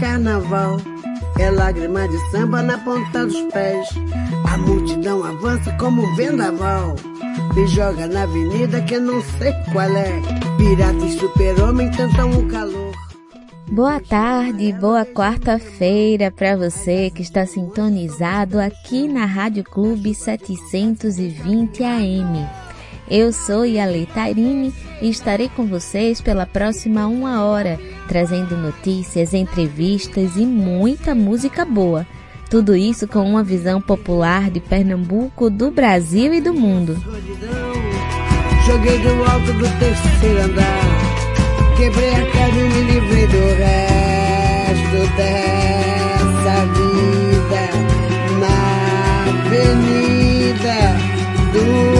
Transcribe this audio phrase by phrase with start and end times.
[0.00, 0.78] Carnaval.
[1.38, 3.88] É lágrima de samba na ponta dos pés.
[4.52, 6.96] A multidão avança como um vendaval.
[7.54, 10.20] Me joga na avenida que eu não sei qual é.
[10.56, 12.92] Pirata e super-homem cantam o calor.
[13.70, 22.46] Boa tarde, boa quarta-feira para você que está sintonizado aqui na Rádio Clube 720 AM.
[23.10, 27.78] Eu sou Yale Tairine e estarei com vocês pela próxima uma hora,
[28.08, 32.06] trazendo notícias, entrevistas e muita música boa.
[32.50, 36.96] Tudo isso com uma visão popular de Pernambuco, do Brasil e do mundo.
[38.66, 46.64] Joguei do alto do terceiro andar, quebrei a cara e me livrei do resto dessa
[46.74, 47.62] vida
[48.40, 48.56] na
[49.30, 50.76] avenida
[51.52, 51.97] do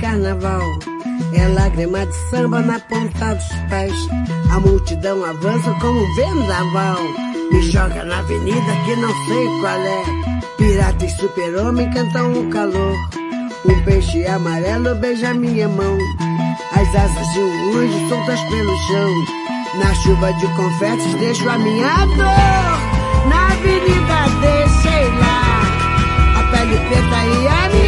[0.00, 0.62] carnaval.
[1.32, 3.92] É lágrima de samba na ponta dos pés.
[4.50, 6.98] A multidão avança como vendaval.
[7.52, 10.02] Me joga na avenida que não sei qual é.
[10.56, 12.94] Pirata e super-homem cantam o calor.
[13.64, 15.98] Um peixe amarelo beija minha mão.
[16.72, 19.10] As asas de um anjo soltas pelo chão.
[19.82, 23.28] Na chuva de confetes deixo a minha dor.
[23.28, 25.62] Na avenida deixei lá.
[26.38, 27.87] A pele preta e a minha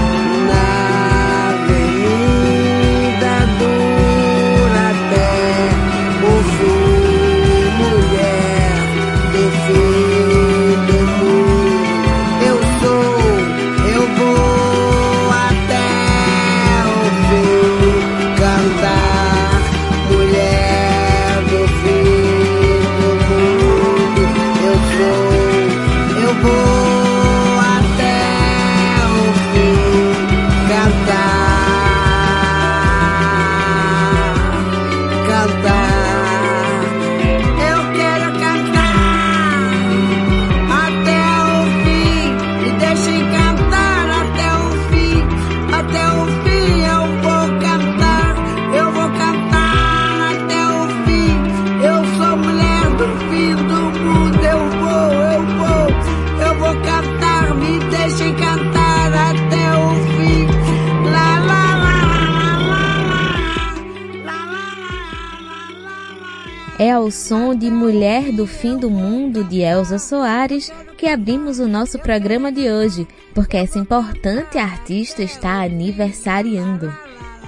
[67.11, 72.51] Som de Mulher do Fim do Mundo de Elza Soares que abrimos o nosso programa
[72.51, 76.91] de hoje, porque essa importante artista está aniversariando.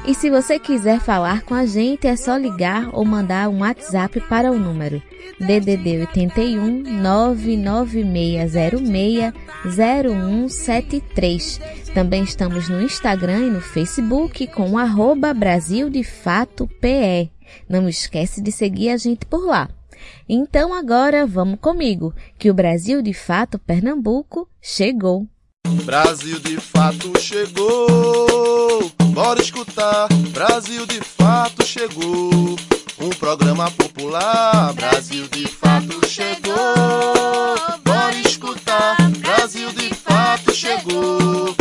[0.05, 4.19] E se você quiser falar com a gente, é só ligar ou mandar um WhatsApp
[4.27, 5.01] para o número
[5.39, 9.33] DDD 81 99606
[9.65, 11.61] 0173.
[11.93, 17.31] Também estamos no Instagram e no Facebook com arroba Brasil de Fato PE.
[17.67, 19.69] Não esquece de seguir a gente por lá.
[20.27, 25.27] Então agora vamos comigo, que o Brasil de Fato Pernambuco chegou.
[25.85, 30.07] Brasil de fato chegou, bora escutar.
[30.31, 32.55] Brasil de fato chegou.
[32.99, 34.73] um programa popular.
[34.73, 36.53] Brasil de fato chegou,
[37.83, 38.95] bora escutar.
[39.19, 41.55] Brasil de fato chegou,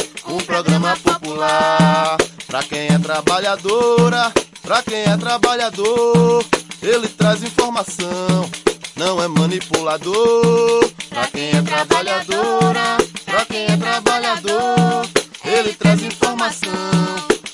[3.02, 4.32] trabalhadora,
[4.62, 6.44] pra quem é trabalhador,
[6.80, 8.48] ele traz informação,
[8.96, 10.88] não é manipulador.
[11.10, 12.96] Pra quem é trabalhadora,
[13.26, 15.06] pra quem é trabalhador,
[15.44, 16.72] ele traz informação,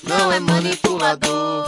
[0.04, 1.64] não é manipulador.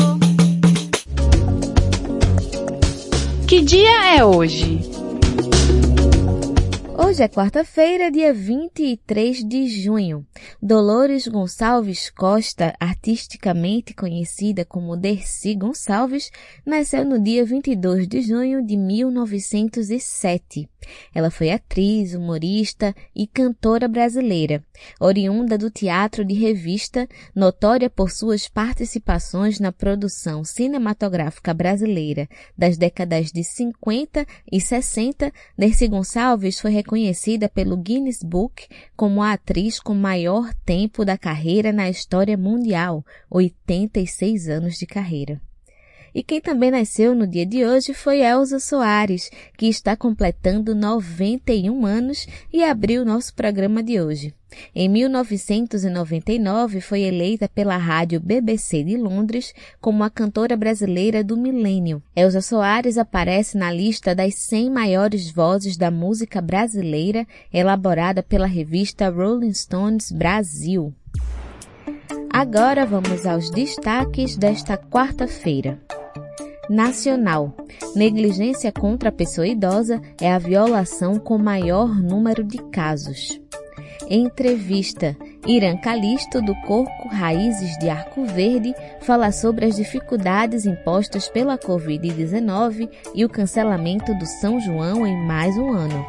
[3.49, 4.81] Que dia é hoje?
[7.03, 10.27] Hoje é quarta-feira, dia 23 de junho.
[10.63, 16.31] Dolores Gonçalves Costa, artisticamente conhecida como Dercy Gonçalves,
[16.65, 20.69] nasceu no dia 22 de junho de 1907.
[21.15, 24.65] Ela foi atriz, humorista e cantora brasileira,
[24.99, 33.31] oriunda do teatro de revista, notória por suas participações na produção cinematográfica brasileira das décadas
[33.33, 35.33] de 50 e 60.
[35.57, 38.67] Dercy Gonçalves foi reconhecida pelo Guinness Book
[38.97, 45.41] como a atriz com maior tempo da carreira na história mundial, 86 anos de carreira.
[46.15, 51.87] E quem também nasceu no dia de hoje foi Elza Soares, que está completando 91
[51.87, 54.35] anos e abriu nosso programa de hoje.
[54.75, 62.03] Em 1999 foi eleita pela rádio BBC de Londres como a cantora brasileira do milênio.
[62.17, 69.09] Elza Soares aparece na lista das 100 maiores vozes da música brasileira, elaborada pela revista
[69.09, 70.93] Rolling Stones Brasil.
[72.33, 75.81] Agora vamos aos destaques desta quarta-feira.
[76.71, 77.53] Nacional.
[77.97, 83.41] Negligência contra a pessoa idosa é a violação com maior número de casos.
[84.09, 85.17] Entrevista.
[85.45, 92.89] Irã Calisto, do Corpo Raízes de Arco Verde, fala sobre as dificuldades impostas pela Covid-19
[93.17, 96.07] e o cancelamento do São João em mais um ano.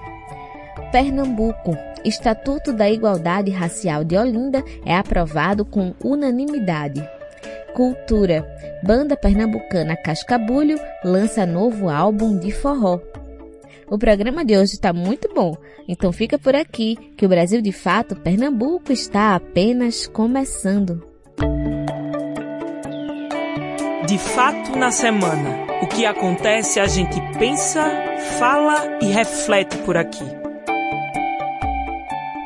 [0.92, 1.76] Pernambuco.
[2.06, 7.04] Estatuto da Igualdade Racial de Olinda é aprovado com unanimidade.
[7.74, 8.46] Cultura.
[8.84, 13.00] Banda pernambucana Cascabulho lança novo álbum de forró.
[13.90, 15.56] O programa de hoje está muito bom,
[15.88, 21.04] então fica por aqui que o Brasil de Fato Pernambuco está apenas começando.
[24.08, 27.84] De fato na semana, o que acontece a gente pensa,
[28.40, 30.41] fala e reflete por aqui.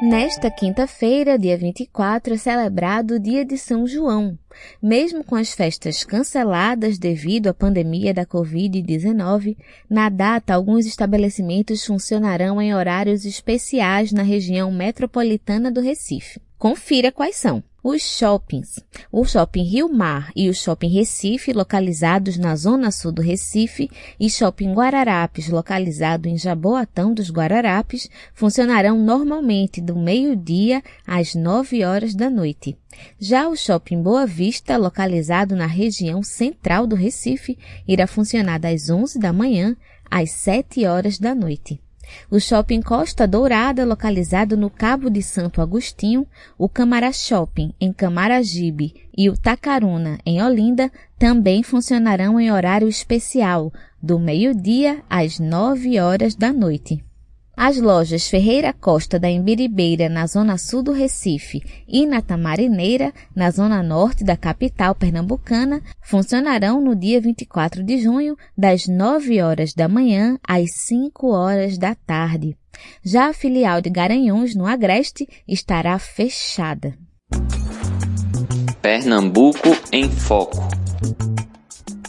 [0.08, 4.38] Nesta quinta-feira, dia 24, é celebrado o Dia de São João.
[4.80, 9.58] Mesmo com as festas canceladas devido à pandemia da Covid-19,
[9.90, 16.40] na data alguns estabelecimentos funcionarão em horários especiais na região metropolitana do Recife.
[16.56, 18.80] Confira quais são os shoppings.
[19.12, 24.28] O Shopping Rio Mar e o Shopping Recife, localizados na zona sul do Recife, e
[24.28, 32.28] Shopping Guararapes, localizado em Jaboatão dos Guararapes, funcionarão normalmente do meio-dia às 9 horas da
[32.28, 32.76] noite.
[33.20, 37.56] Já o Shopping Boa Vista, localizado na região central do Recife,
[37.88, 39.78] irá funcionar das 11 da manhã
[40.10, 41.80] às 7 horas da noite.
[42.32, 46.26] O Shopping Costa Dourada, localizado no Cabo de Santo Agostinho,
[46.58, 53.72] o Camara Shopping, em Camaragibe, e o Tacaruna, em Olinda, também funcionarão em horário especial,
[54.02, 57.05] do meio-dia às 9 horas da noite.
[57.58, 63.50] As lojas Ferreira Costa da Embiribeira, na zona sul do Recife, e na Tamarineira, na
[63.50, 69.88] zona norte da capital pernambucana, funcionarão no dia 24 de junho, das 9 horas da
[69.88, 72.58] manhã às 5 horas da tarde.
[73.02, 76.94] Já a filial de Garanhuns, no Agreste, estará fechada.
[78.82, 80.58] Pernambuco em Foco.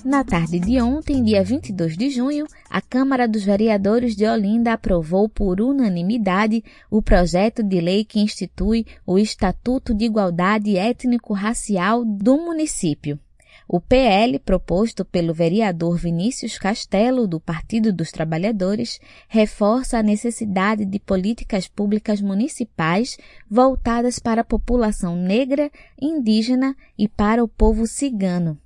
[0.07, 5.29] Na tarde de ontem, dia 22 de junho, a Câmara dos Vereadores de Olinda aprovou
[5.29, 13.19] por unanimidade o projeto de lei que institui o Estatuto de Igualdade Étnico-Racial do município.
[13.67, 21.01] O PL, proposto pelo vereador Vinícius Castelo, do Partido dos Trabalhadores, reforça a necessidade de
[21.01, 23.19] políticas públicas municipais
[23.51, 25.69] voltadas para a população negra,
[26.01, 28.57] indígena e para o povo cigano.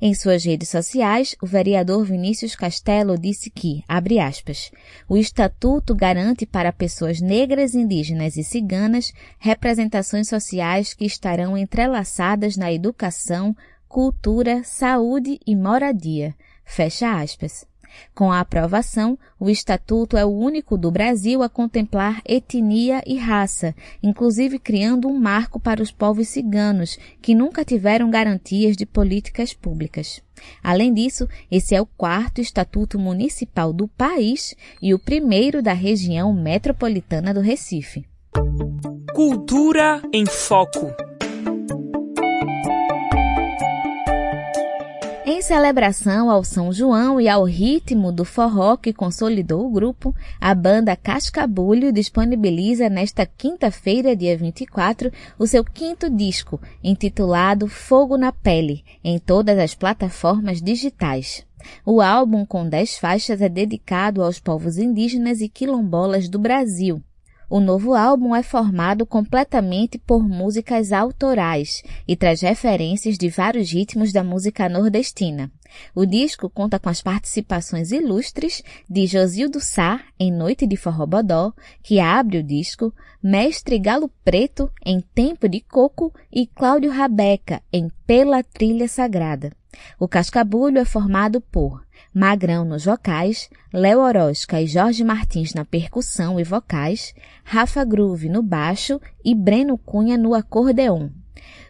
[0.00, 4.70] Em suas redes sociais, o vereador Vinícius Castelo disse que, abre aspas,
[5.08, 12.72] o estatuto garante para pessoas negras, indígenas e ciganas representações sociais que estarão entrelaçadas na
[12.72, 13.56] educação,
[13.88, 16.32] cultura, saúde e moradia.
[16.64, 17.67] Fecha aspas.
[18.14, 23.74] Com a aprovação, o Estatuto é o único do Brasil a contemplar etnia e raça,
[24.02, 30.22] inclusive criando um marco para os povos ciganos, que nunca tiveram garantias de políticas públicas.
[30.62, 36.32] Além disso, esse é o quarto estatuto municipal do país e o primeiro da região
[36.32, 38.06] metropolitana do Recife.
[39.14, 41.07] Cultura em Foco.
[45.38, 50.52] Em celebração ao São João e ao ritmo do forró que consolidou o grupo, a
[50.52, 58.84] banda Cascabulho disponibiliza nesta quinta-feira, dia 24, o seu quinto disco, intitulado Fogo na Pele,
[59.04, 61.46] em todas as plataformas digitais.
[61.86, 67.00] O álbum, com dez faixas, é dedicado aos povos indígenas e quilombolas do Brasil,
[67.48, 74.12] o novo álbum é formado completamente por músicas autorais e traz referências de vários ritmos
[74.12, 75.50] da música nordestina.
[75.94, 81.52] O disco conta com as participações ilustres de Josildo Sá em Noite de Forrobodó,
[81.82, 87.90] que abre o disco, Mestre Galo Preto em Tempo de Coco e Cláudio Rabeca em
[88.06, 89.52] Pela Trilha Sagrada.
[89.98, 96.40] O Cascabulho é formado por Magrão nos vocais, Léo Orozca e Jorge Martins na percussão
[96.40, 101.10] e vocais, Rafa Groove no baixo e Breno Cunha no acordeon.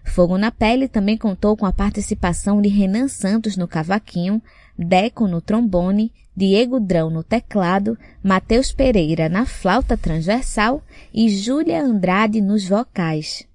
[0.04, 4.42] Fogo na Pele também contou com a participação de Renan Santos no cavaquinho,
[4.78, 12.40] Deco no trombone, Diego Drão no teclado, Matheus Pereira na flauta transversal e Júlia Andrade
[12.40, 13.46] nos vocais.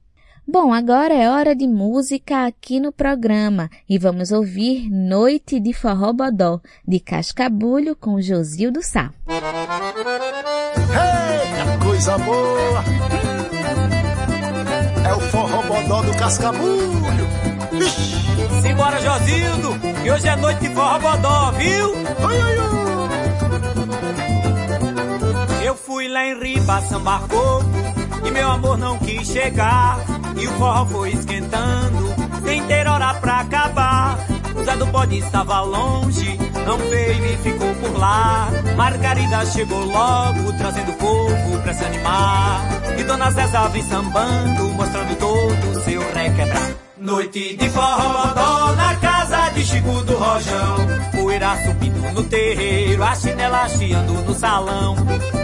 [0.46, 6.12] Bom, agora é hora de música aqui no programa e vamos ouvir Noite de Forró
[6.12, 9.10] Bodó, de Cascabulho com Josildo Sá.
[9.30, 9.46] Eita,
[11.86, 12.84] coisa boa!
[15.08, 17.04] É o Forró Bodó do Cascabulho!
[18.62, 21.94] Simbora, Josildo, que hoje é noite de Forró Bodó, viu?
[22.28, 22.74] Ai, ai, ai.
[25.68, 27.64] Eu fui lá em Riba, Sambarcoco,
[28.25, 30.00] e meu amor não quis chegar.
[30.39, 32.13] E o forró foi esquentando,
[32.44, 34.18] sem ter hora pra acabar.
[34.56, 38.50] O Zé do estava longe, não veio e ficou por lá.
[38.75, 42.62] Margarida chegou logo, trazendo fogo pra se animar.
[42.98, 46.83] E Dona César vem sambando, mostrando todo o seu requebrar.
[47.03, 50.77] Noite de forró na casa de Chico do Rojão.
[51.12, 54.95] Poeira subindo no terreiro, a chinela chiando no salão.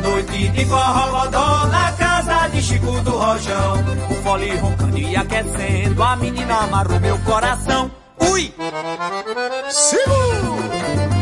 [0.02, 1.26] Noite de forró
[1.68, 3.74] na casa de Chico do Rojão.
[4.10, 7.92] O fole roncando e aquecendo, a menina amarrou meu coração.
[8.22, 8.54] Ui!
[9.70, 11.19] Sigo!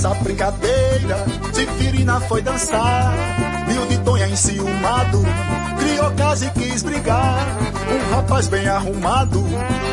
[0.00, 3.12] Essa brincadeira, Zifirina foi dançar.
[3.68, 5.22] Viu de Tonha enciumado,
[5.78, 7.46] criou casa e quis brigar.
[7.86, 9.44] Um rapaz bem arrumado,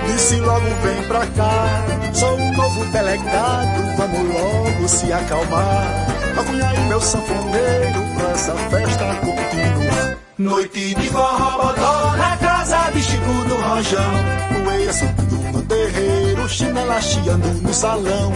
[0.06, 1.86] disse logo vem pra cá.
[2.14, 6.08] Sou um novo delegado, vamos logo se acalmar.
[6.40, 10.18] Acunha aí meu sanfoneiro pra essa festa continuar.
[10.38, 14.64] Noite de forró na casa de Chico do Rojão.
[14.64, 18.32] Poeira subindo no terreiro, chinela chiando no salão.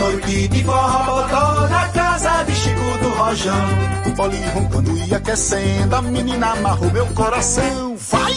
[0.00, 3.68] Noite de forró na casa de Chico do Rojão.
[4.06, 7.96] O poli roncando e aquecendo, a menina amarrou meu coração.
[7.96, 8.32] Vai!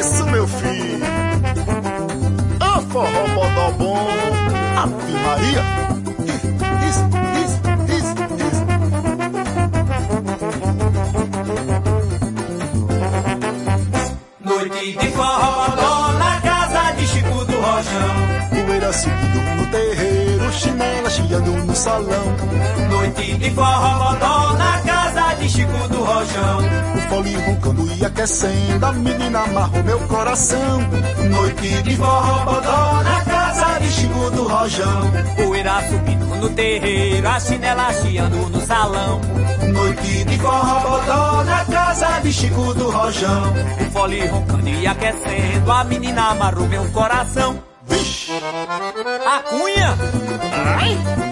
[0.00, 1.06] Isso, meu filho!
[2.60, 4.08] A forró bodó bom,
[4.76, 5.62] Ave Maria!
[6.88, 7.04] Isso,
[7.40, 7.60] isso,
[7.96, 8.62] isso, isso.
[14.44, 15.81] Noite de forró
[17.82, 18.64] Rojão.
[18.64, 22.36] Poeira subindo no terreiro, chinela chiando no salão.
[22.90, 26.58] Noite de forró na casa de Chico do Rojão.
[26.94, 30.80] O fole roncando e aquecendo, a menina amarrou meu coração.
[31.30, 35.12] Noite de forró na casa de Chico do Rojão.
[35.36, 39.20] Poeira subindo no terreiro, a chinela chiando no salão.
[39.72, 43.52] Noite de forró na casa de Chico do Rojão.
[43.80, 47.71] O fole roncando e aquecendo, a menina amarrou meu coração.
[47.86, 48.32] Vixe!
[49.26, 49.96] A cunha!
[50.80, 51.22] Ai!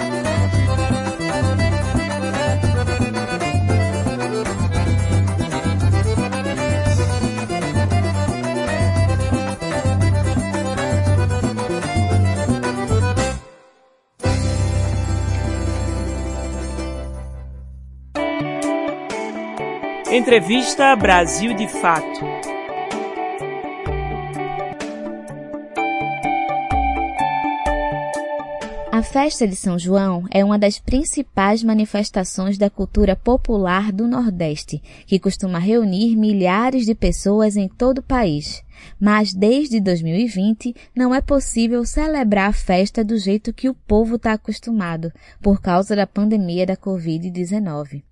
[20.12, 22.59] Entrevista Brasil de Fato.
[29.00, 34.78] A festa de São João é uma das principais manifestações da cultura popular do Nordeste,
[35.06, 38.62] que costuma reunir milhares de pessoas em todo o país.
[39.00, 44.34] Mas desde 2020 não é possível celebrar a festa do jeito que o povo está
[44.34, 48.02] acostumado, por causa da pandemia da Covid-19.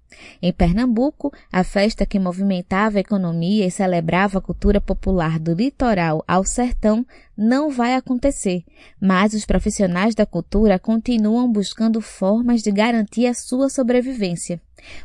[0.41, 6.25] Em Pernambuco, a festa que movimentava a economia e celebrava a cultura popular do litoral
[6.27, 8.65] ao sertão não vai acontecer,
[9.01, 14.61] mas os profissionais da cultura continuam buscando formas de garantir a sua sobrevivência.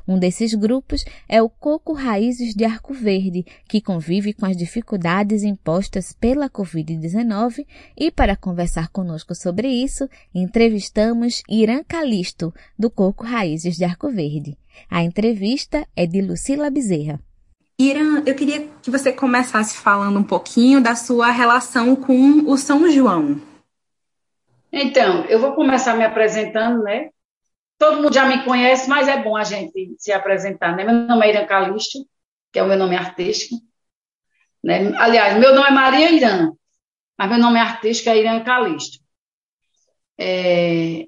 [0.08, 5.44] Um desses grupos é o Coco Raízes de Arco Verde, que convive com as dificuldades
[5.44, 7.66] impostas pela Covid-19
[7.98, 14.58] e para conversar conosco sobre isso, entrevistamos Irã Calisto, do Coco Raízes de Arco Verde.
[14.90, 17.20] A entrevista é de Lucila Bezerra.
[17.78, 22.90] Irã, eu queria que você começasse falando um pouquinho da sua relação com o São
[22.90, 23.42] João.
[24.72, 27.10] Então, eu vou começar me apresentando, né?
[27.78, 30.84] Todo mundo já me conhece, mas é bom a gente se apresentar, né?
[30.84, 32.00] Meu nome é Irã Calisto,
[32.52, 33.56] que é o meu nome artístico.
[34.64, 34.96] Né?
[34.98, 36.52] Aliás, meu nome é Maria Irã,
[37.18, 39.00] mas meu nome artístico é Irã Calisto.
[40.18, 41.06] É...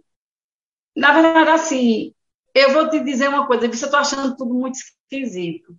[0.95, 2.13] Na verdade, assim,
[2.53, 5.75] eu vou te dizer uma coisa, você está achando tudo muito esquisito.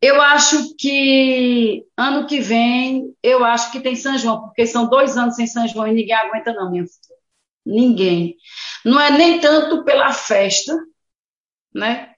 [0.00, 5.16] Eu acho que ano que vem, eu acho que tem São João, porque são dois
[5.16, 7.11] anos sem São João e ninguém aguenta, não, minha filha.
[7.64, 8.36] Ninguém.
[8.84, 10.76] Não é nem tanto pela festa,
[11.74, 12.14] né?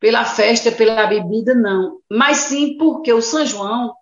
[0.00, 2.00] Pela festa, pela bebida, não.
[2.10, 3.94] Mas sim porque o São João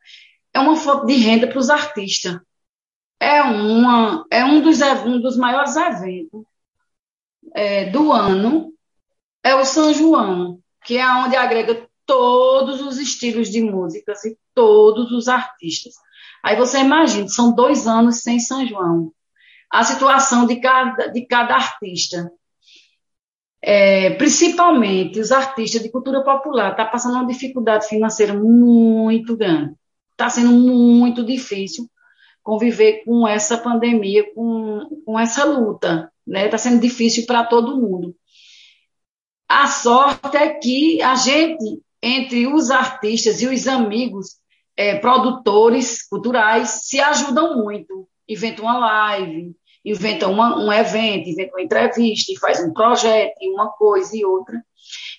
[0.52, 2.38] é uma fonte de renda para os artistas.
[3.18, 6.44] É, uma, é um, dos, um dos maiores eventos
[7.54, 8.72] é, do ano
[9.42, 15.12] é o São João, que é onde agrega todos os estilos de músicas e todos
[15.12, 15.94] os artistas.
[16.42, 19.12] Aí você imagina, são dois anos sem São João.
[19.74, 22.30] A situação de cada, de cada artista.
[23.62, 29.74] É, principalmente os artistas de cultura popular, está passando uma dificuldade financeira muito grande.
[30.12, 31.88] Está sendo muito difícil
[32.42, 36.46] conviver com essa pandemia, com, com essa luta né?
[36.46, 38.16] Está sendo difícil para todo mundo.
[39.48, 44.38] A sorte é que a gente, entre os artistas e os amigos,
[44.76, 48.08] é, produtores culturais, se ajudam muito.
[48.28, 53.50] Inventa uma live, inventa uma, um evento, inventa uma entrevista, e faz um projeto, e
[53.50, 54.62] uma coisa e outra.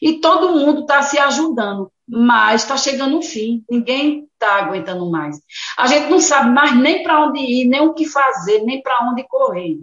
[0.01, 5.39] E todo mundo está se ajudando, mas está chegando o fim, ninguém está aguentando mais.
[5.77, 9.09] A gente não sabe mais nem para onde ir, nem o que fazer, nem para
[9.09, 9.77] onde correr.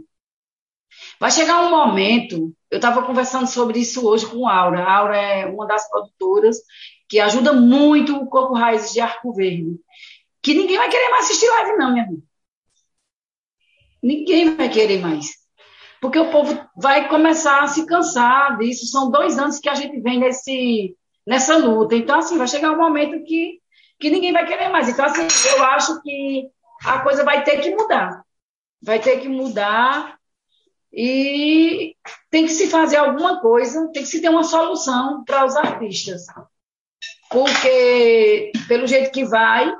[1.18, 4.82] Vai chegar um momento, eu estava conversando sobre isso hoje com a Aura.
[4.82, 6.58] A Aura é uma das produtoras
[7.08, 9.76] que ajuda muito o Coco Raízes de Arco Verde.
[10.42, 12.22] Que ninguém vai querer mais assistir live, não, minha amiga.
[14.02, 15.30] Ninguém vai querer mais.
[16.00, 18.86] Porque o povo vai começar a se cansar disso.
[18.86, 21.94] São dois anos que a gente vem nesse, nessa luta.
[21.94, 23.60] Então, assim, vai chegar um momento que,
[24.00, 24.88] que ninguém vai querer mais.
[24.88, 26.48] Então, assim, eu acho que
[26.84, 28.24] a coisa vai ter que mudar.
[28.82, 30.18] Vai ter que mudar
[30.92, 31.96] e
[32.30, 36.26] tem que se fazer alguma coisa, tem que se ter uma solução para os artistas.
[37.30, 39.72] Porque, pelo jeito que vai,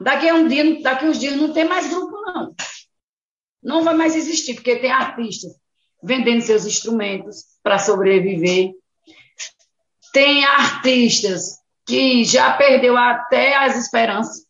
[0.00, 2.54] daqui a um dia, daqui a uns dias não tem mais grupo, não.
[3.62, 5.52] Não vai mais existir, porque tem artistas
[6.02, 8.72] vendendo seus instrumentos para sobreviver.
[10.12, 14.46] Tem artistas que já perdeu até as esperanças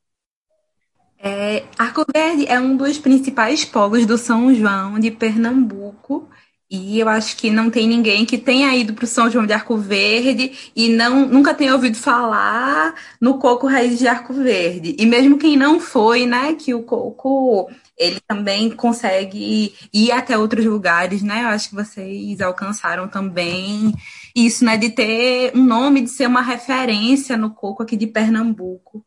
[1.25, 6.29] é, Arco Verde é um dos principais polos do São João de Pernambuco.
[6.74, 9.52] E eu acho que não tem ninguém que tenha ido para o São João de
[9.52, 14.96] Arco Verde e não, nunca tenha ouvido falar no coco raiz de Arco Verde.
[14.98, 20.64] E mesmo quem não foi, né, que o coco ele também consegue ir até outros
[20.64, 21.44] lugares, né?
[21.44, 23.92] Eu acho que vocês alcançaram também
[24.35, 29.04] isso, né, de ter um nome, de ser uma referência no coco aqui de Pernambuco.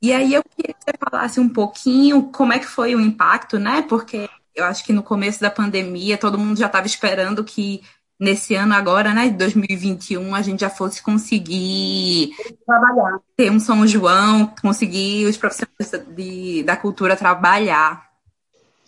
[0.00, 3.58] E aí eu queria que você falasse um pouquinho como é que foi o impacto,
[3.58, 3.82] né?
[3.82, 7.82] Porque eu acho que no começo da pandemia todo mundo já estava esperando que
[8.18, 12.30] nesse ano agora, né, de 2021, a gente já fosse conseguir
[12.66, 18.08] trabalhar, ter um São João, conseguir os profissionais de, da cultura trabalhar.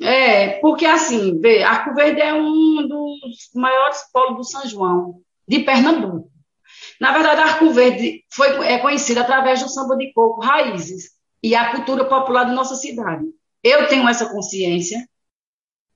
[0.00, 5.60] É, porque assim, vê, Arco Verde é um dos maiores polos do São João, de
[5.60, 6.28] Pernambuco.
[7.00, 11.10] Na verdade, Arco Verde foi, é conhecido através do samba de coco, raízes,
[11.42, 13.24] e a cultura popular da nossa cidade.
[13.62, 15.06] Eu tenho essa consciência,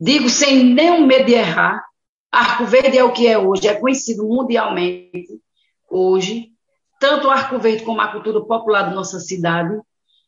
[0.00, 1.84] digo sem nenhum medo de errar,
[2.30, 5.28] Arco Verde é o que é hoje, é conhecido mundialmente
[5.88, 6.48] hoje,
[6.98, 9.78] tanto o Arco Verde como a cultura popular da nossa cidade,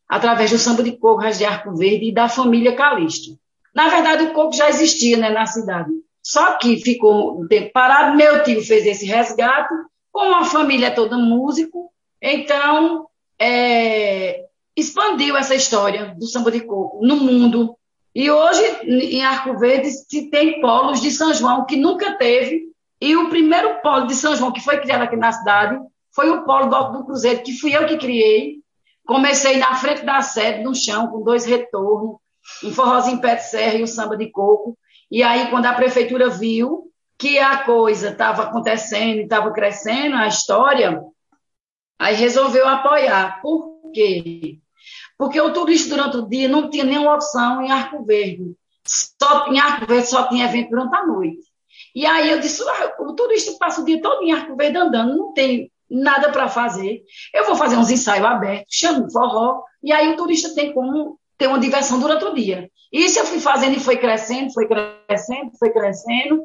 [0.08, 3.38] através do samba de coco, de Arco Verde e da família Calixto.
[3.74, 5.90] Na verdade, o coco já existia né, na cidade.
[6.22, 8.16] Só que ficou um tempo parado.
[8.16, 9.72] Meu tio fez esse resgate,
[10.10, 13.06] como a família é toda músico, então
[13.38, 17.76] é, expandiu essa história do samba de coco no mundo.
[18.16, 22.62] E hoje, em Arco Verde, se tem polos de São João que nunca teve.
[22.98, 25.78] E o primeiro polo de São João que foi criado aqui na cidade
[26.14, 28.60] foi o polo do Alto do Cruzeiro, que fui eu que criei.
[29.06, 32.16] Comecei na frente da sede, no chão, com dois retornos,
[32.64, 34.78] um forrozinho pé de serra e um samba de coco.
[35.10, 41.02] E aí, quando a prefeitura viu que a coisa estava acontecendo, estava crescendo, a história,
[41.98, 43.42] aí resolveu apoiar.
[43.42, 44.58] Por quê?
[45.18, 48.54] Porque o turista durante o dia não tinha nenhuma opção em Arco Verde.
[48.86, 51.42] Só, em Arco Verde só tinha evento durante a noite.
[51.94, 55.16] E aí eu disse, ah, o turista passa o dia todo em Arco Verde andando,
[55.16, 57.02] não tem nada para fazer.
[57.32, 61.46] Eu vou fazer uns ensaios abertos, chamo forró, e aí o turista tem como ter
[61.46, 62.70] uma diversão durante o dia.
[62.92, 66.44] Isso eu fui fazendo e foi crescendo, foi crescendo, foi crescendo.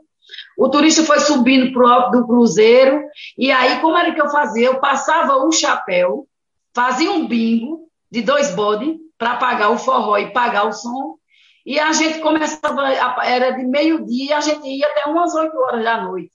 [0.57, 3.03] O turista foi subindo para o alto do cruzeiro,
[3.37, 4.67] e aí como era que eu fazia?
[4.67, 6.27] Eu passava o chapéu,
[6.73, 11.17] fazia um bingo de dois bodes para pagar o forró e pagar o som,
[11.65, 12.91] e a gente começava,
[13.23, 16.31] era de meio-dia, a gente ia até umas oito horas da noite.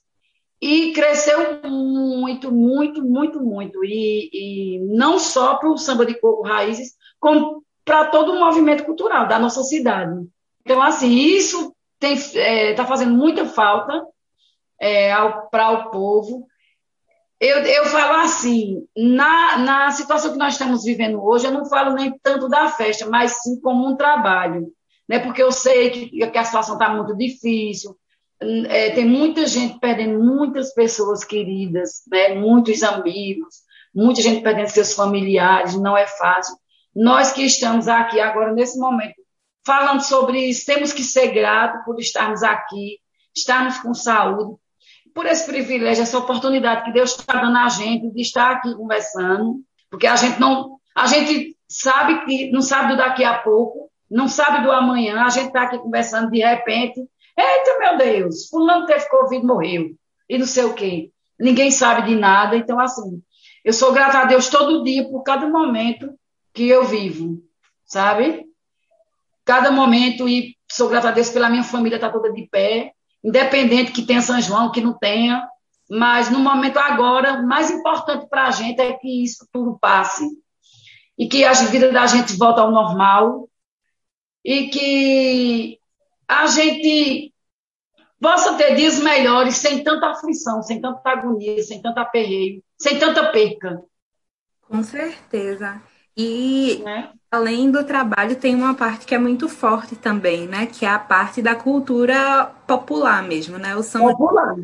[0.59, 3.83] E cresceu muito, muito, muito, muito.
[3.83, 8.83] E, e não só para o samba de coco raízes, como para todo o movimento
[8.83, 10.27] cultural da nossa cidade.
[10.61, 14.03] Então, assim, isso está é, tá fazendo muita falta
[14.79, 15.13] é,
[15.51, 16.47] para o povo.
[17.39, 21.93] Eu, eu falo assim, na, na situação que nós estamos vivendo hoje, eu não falo
[21.93, 24.71] nem tanto da festa, mas sim como um trabalho.
[25.07, 25.19] Né?
[25.19, 27.95] Porque eu sei que, que a situação está muito difícil,
[28.41, 32.35] é, tem muita gente perdendo muitas pessoas queridas, né?
[32.35, 33.55] muitos amigos,
[33.93, 36.55] muita gente perdendo seus familiares, não é fácil.
[36.95, 39.15] Nós que estamos aqui agora, nesse momento,
[39.65, 42.99] falando sobre isso, temos que ser gratos por estarmos aqui,
[43.35, 44.55] estarmos com saúde,
[45.17, 49.63] por esse privilégio, essa oportunidade que Deus está dando a gente de estar aqui conversando,
[49.89, 54.27] porque a gente não, a gente sabe que não sabe do daqui a pouco, não
[54.27, 56.99] sabe do amanhã, a gente está aqui conversando de repente,
[57.35, 59.95] Eita, meu Deus, fulano teve Covid, morreu.
[60.29, 61.09] E não sei o quê.
[61.39, 62.55] Ninguém sabe de nada.
[62.55, 63.19] Então, assim,
[63.65, 66.13] eu sou grata a Deus todo dia por cada momento
[66.53, 67.41] que eu vivo,
[67.87, 68.45] sabe?
[69.43, 72.93] Cada momento, e sou grata a Deus pela minha família estar tá toda de pé,
[73.23, 75.47] independente que tenha São João, que não tenha.
[75.89, 80.25] Mas no momento agora, o mais importante para a gente é que isso tudo passe
[81.17, 83.49] e que a vida da gente volte ao normal
[84.43, 85.79] e que
[86.27, 87.33] a gente
[88.19, 93.31] possa ter dias melhores sem tanta aflição, sem tanta agonia, sem tanto aperreio, sem tanta
[93.31, 93.81] perca.
[94.61, 95.81] Com certeza.
[96.15, 97.13] E né?
[97.31, 100.65] Além do trabalho, tem uma parte que é muito forte também, né?
[100.65, 103.75] Que é a parte da cultura popular mesmo, né?
[103.75, 104.55] O samba popular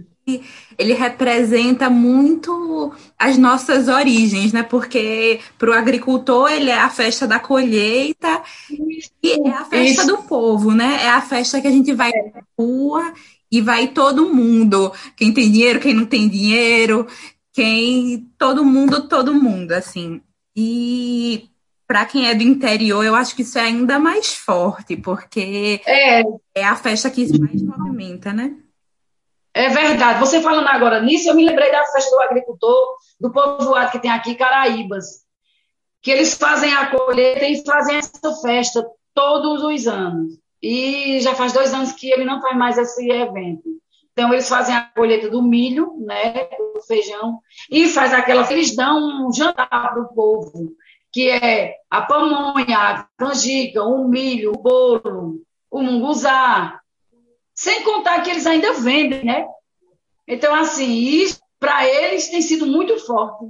[0.77, 4.63] ele representa muito as nossas origens, né?
[4.63, 8.41] Porque para o agricultor ele é a festa da colheita
[9.21, 10.07] e é a festa Isso.
[10.07, 11.03] do povo, né?
[11.03, 12.41] É a festa que a gente vai é.
[12.57, 13.13] rua
[13.51, 17.05] e vai todo mundo, quem tem dinheiro, quem não tem dinheiro,
[17.51, 20.21] quem todo mundo, todo mundo, assim.
[20.55, 21.49] E
[21.93, 26.23] para quem é do interior, eu acho que isso é ainda mais forte, porque é,
[26.55, 28.55] é a festa que mais movimenta, né?
[29.53, 30.19] É verdade.
[30.19, 34.09] Você falando agora nisso, eu me lembrei da festa do agricultor, do povoado que tem
[34.09, 35.05] aqui, Caraíbas,
[36.01, 40.33] que eles fazem a colheita e fazem essa festa todos os anos.
[40.63, 43.69] E já faz dois anos que ele não faz mais esse evento.
[44.13, 49.27] Então, eles fazem a colheita do milho, né, do feijão, e faz aquela, eles dão
[49.27, 50.75] um jantar para o povo,
[51.13, 56.81] que é a pamonha, a canjica, o milho, o bolo, o munguzá,
[57.53, 59.45] sem contar que eles ainda vendem, né?
[60.27, 63.45] Então, assim, isso para eles tem sido muito forte.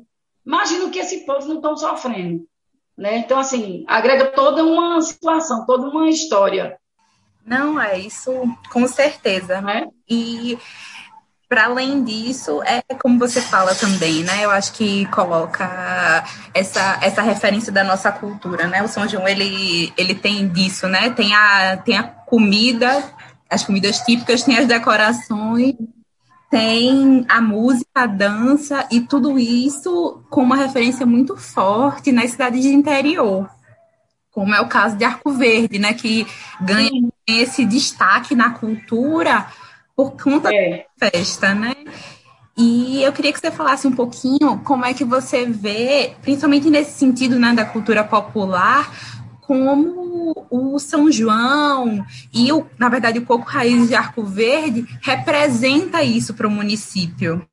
[0.46, 2.46] Imagina o que esse povo não estão sofrendo.
[2.98, 3.18] Né?
[3.18, 6.78] Então, assim, agrega toda uma situação, toda uma história.
[7.46, 8.32] Não, é isso,
[8.72, 9.62] com certeza.
[9.62, 9.88] Né?
[10.08, 10.58] E
[11.48, 14.44] para além disso, é como você fala também, né?
[14.44, 18.82] Eu acho que coloca essa, essa referência da nossa cultura, né?
[18.82, 21.12] O São João, ele, ele tem disso, né?
[21.12, 23.04] Tem a, tem a comida
[23.54, 25.76] as comidas típicas, tem as decorações,
[26.50, 32.64] tem a música, a dança e tudo isso com uma referência muito forte nas cidades
[32.64, 33.50] de interior,
[34.32, 36.26] como é o caso de Arco Verde, né, que
[36.60, 36.90] ganha
[37.28, 39.48] esse destaque na cultura
[39.96, 40.86] por conta é.
[41.00, 41.74] da festa, né?
[42.56, 46.92] E eu queria que você falasse um pouquinho como é que você vê, principalmente nesse
[46.92, 48.92] sentido né, da cultura popular,
[49.42, 56.04] como o, São João e, o, na verdade, o Coco Raiz de Arco Verde representa
[56.04, 57.48] isso para o município?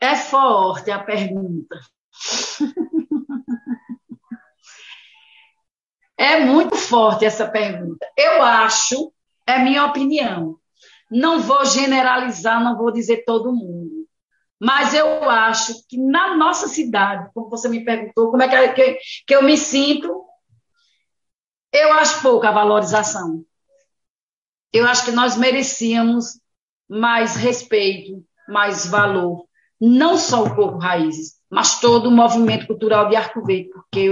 [0.00, 1.78] É forte a pergunta.
[6.18, 8.04] é muito forte essa pergunta.
[8.16, 9.12] Eu acho,
[9.46, 10.58] é minha opinião.
[11.10, 14.06] Não vou generalizar, não vou dizer todo mundo.
[14.58, 19.34] Mas eu acho que na nossa cidade, como você me perguntou, como é que, que
[19.34, 20.24] eu me sinto,
[21.72, 23.44] eu acho pouca valorização.
[24.72, 26.40] Eu acho que nós merecíamos
[26.88, 29.46] mais respeito, mais valor.
[29.78, 34.08] Não só o Corpo Raízes, mas todo o movimento cultural de Arco Verde, porque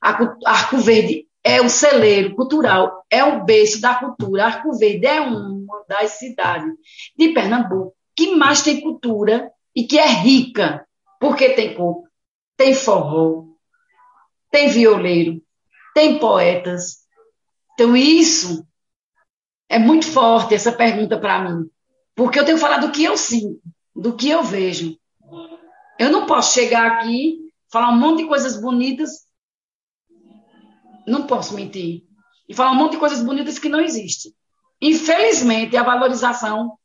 [0.00, 4.46] Arco Verde é o celeiro cultural, é o berço da cultura.
[4.46, 6.72] Arco Verde é uma das cidades
[7.16, 10.86] de Pernambuco que mais tem cultura e que é rica,
[11.20, 12.08] porque tem corpo,
[12.56, 13.44] tem forró,
[14.50, 15.42] tem violeiro,
[15.94, 17.04] tem poetas.
[17.72, 18.66] Então, isso
[19.68, 21.68] é muito forte, essa pergunta para mim.
[22.14, 23.60] Porque eu tenho falar do que eu sinto,
[23.94, 24.96] do que eu vejo.
[25.98, 27.40] Eu não posso chegar aqui,
[27.72, 29.23] falar um monte de coisas bonitas,
[31.06, 32.04] não posso mentir,
[32.48, 34.32] e falar um monte de coisas bonitas que não existem.
[34.80, 36.78] Infelizmente, a valorização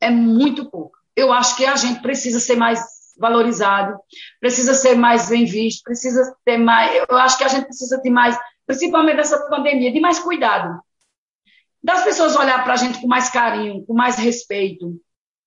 [0.00, 0.98] é muito pouca.
[1.14, 2.80] Eu acho que a gente precisa ser mais
[3.18, 3.98] valorizado,
[4.40, 6.94] precisa ser mais bem visto, precisa ter mais.
[7.08, 10.80] Eu acho que a gente precisa ter mais, principalmente nessa pandemia, de mais cuidado.
[11.82, 15.00] Das pessoas olhar para a gente com mais carinho, com mais respeito,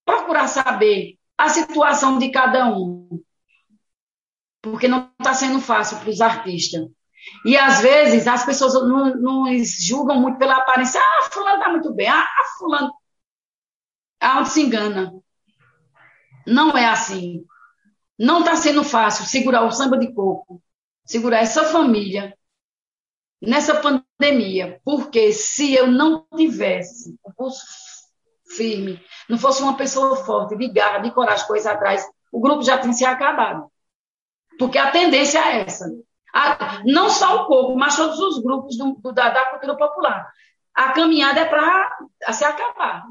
[0.06, 3.22] procurar saber a situação de cada um.
[4.62, 6.88] Porque não está sendo fácil para os artistas.
[7.46, 11.00] E às vezes as pessoas não, nos julgam muito pela aparência.
[11.02, 12.08] Ah, fulano está muito bem.
[12.08, 12.94] Ah, fulano.
[14.20, 15.14] Aonde se engana.
[16.46, 17.46] Não é assim.
[18.18, 20.62] Não está sendo fácil segurar o samba de coco,
[21.06, 22.38] segurar essa família
[23.42, 27.66] nessa pandemia, porque se eu não tivesse o pulso
[28.56, 32.78] firme, não fosse uma pessoa forte, de garra, de coragem, coisa atrás, o grupo já
[32.78, 33.72] tinha se acabado.
[34.58, 35.86] Porque a tendência é essa.
[36.34, 40.32] A, não só o coco, mas todos os grupos do, do, da, da, cultura popular.
[40.74, 41.98] A caminhada é para
[42.32, 43.06] se acabar.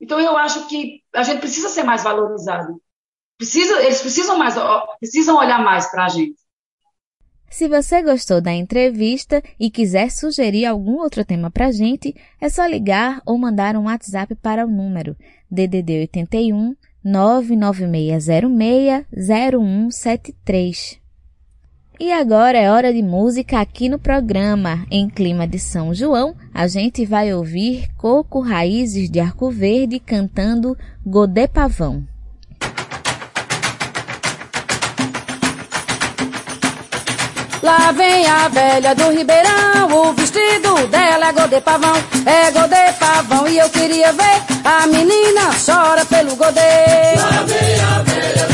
[0.00, 2.80] Então, eu acho que a gente precisa ser mais valorizado.
[3.36, 4.54] Precisa, eles precisam, mais,
[4.98, 6.38] precisam olhar mais para a gente.
[7.50, 12.48] Se você gostou da entrevista e quiser sugerir algum outro tema para a gente, é
[12.48, 15.16] só ligar ou mandar um WhatsApp para o número
[15.50, 20.99] DDD 81 99606 0173.
[22.02, 24.86] E agora é hora de música aqui no programa.
[24.90, 30.74] Em clima de São João, a gente vai ouvir Coco Raízes de Arco Verde cantando
[31.04, 32.02] Godê Pavão.
[37.62, 43.46] Lá vem a velha do Ribeirão, o vestido dela é godê pavão, é godê pavão.
[43.46, 46.60] E eu queria ver a menina chora pelo godê.
[47.18, 48.49] Lá vem a velha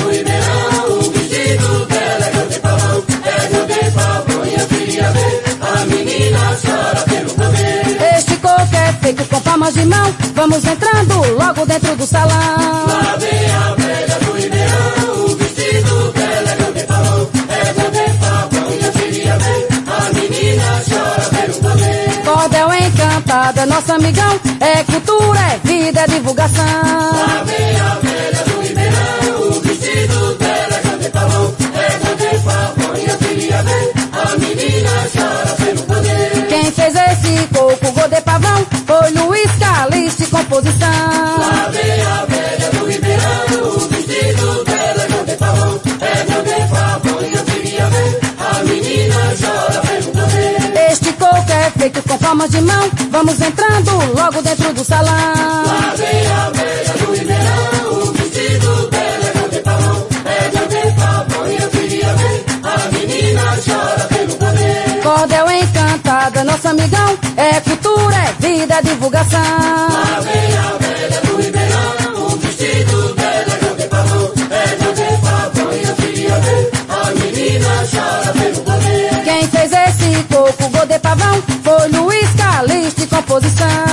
[5.86, 8.16] menina chora pelo godê.
[8.16, 12.86] Este coco é feito com palmas de mão, vamos entrando logo dentro do salão.
[12.86, 18.70] Lá vem a velha do Ribeirão, o vestido dela é godê pavão, é godê pavão.
[18.72, 21.96] E eu queria ver a menina chora pelo godê.
[22.24, 26.64] Cordel encantado é nosso amigão, é cultura, é vida, é divulgação.
[26.64, 28.05] Lá vem a
[40.56, 47.20] Vem a velha do Ribeirão, o vestido dela é godê pavão, é godê pavão.
[47.20, 50.90] E eu queria ver a menina chora pelo godê.
[50.90, 55.12] Este coco é feito com palmas de mão, vamos entrando logo dentro do salão.
[55.12, 57.85] Lá vem a velha do Ribeirão,
[65.16, 69.40] Cordel encantado é nosso amigão, é cultura, é vida, é divulgação.
[69.40, 75.72] Lá vem a velha do Ribeirão, o vestido dela é godê pavão, é godê pavão.
[75.72, 79.08] E eu queria ver a menina chora pelo godê.
[79.24, 83.85] Quem fez esse coco godê pavão foi Luiz Calixto composição.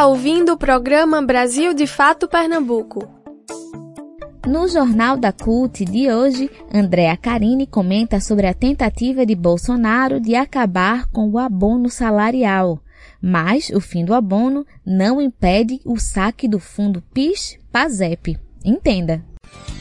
[0.00, 3.06] Está ouvindo o programa Brasil de Fato Pernambuco.
[4.46, 10.34] No Jornal da CUT de hoje, Andréa Carini comenta sobre a tentativa de Bolsonaro de
[10.34, 12.80] acabar com o abono salarial.
[13.20, 18.38] Mas o fim do abono não impede o saque do fundo PIS-PASEP.
[18.64, 19.22] Entenda.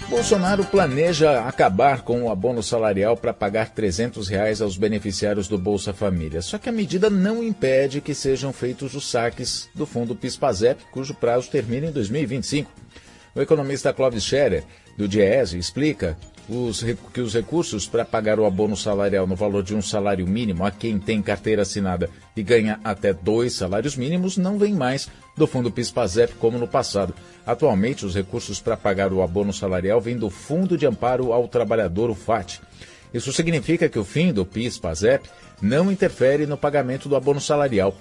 [0.09, 5.93] Bolsonaro planeja acabar com o abono salarial para pagar 300 reais aos beneficiários do Bolsa
[5.93, 6.41] Família.
[6.41, 11.13] Só que a medida não impede que sejam feitos os saques do fundo PIS-PASEP, cujo
[11.13, 12.71] prazo termina em 2025.
[13.35, 14.63] O economista Clóvis Scherer,
[14.97, 16.17] do Diese, explica
[16.49, 16.83] os,
[17.13, 20.71] que os recursos para pagar o abono salarial no valor de um salário mínimo a
[20.71, 25.07] quem tem carteira assinada e ganha até dois salários mínimos não vêm mais
[25.37, 27.13] do fundo PIS-PASEP como no passado.
[27.45, 32.09] Atualmente, os recursos para pagar o abono salarial vêm do Fundo de Amparo ao Trabalhador,
[32.09, 32.59] o FAT.
[33.13, 35.29] Isso significa que o fim do PIS-PASEP
[35.61, 37.95] não interfere no pagamento do abono salarial.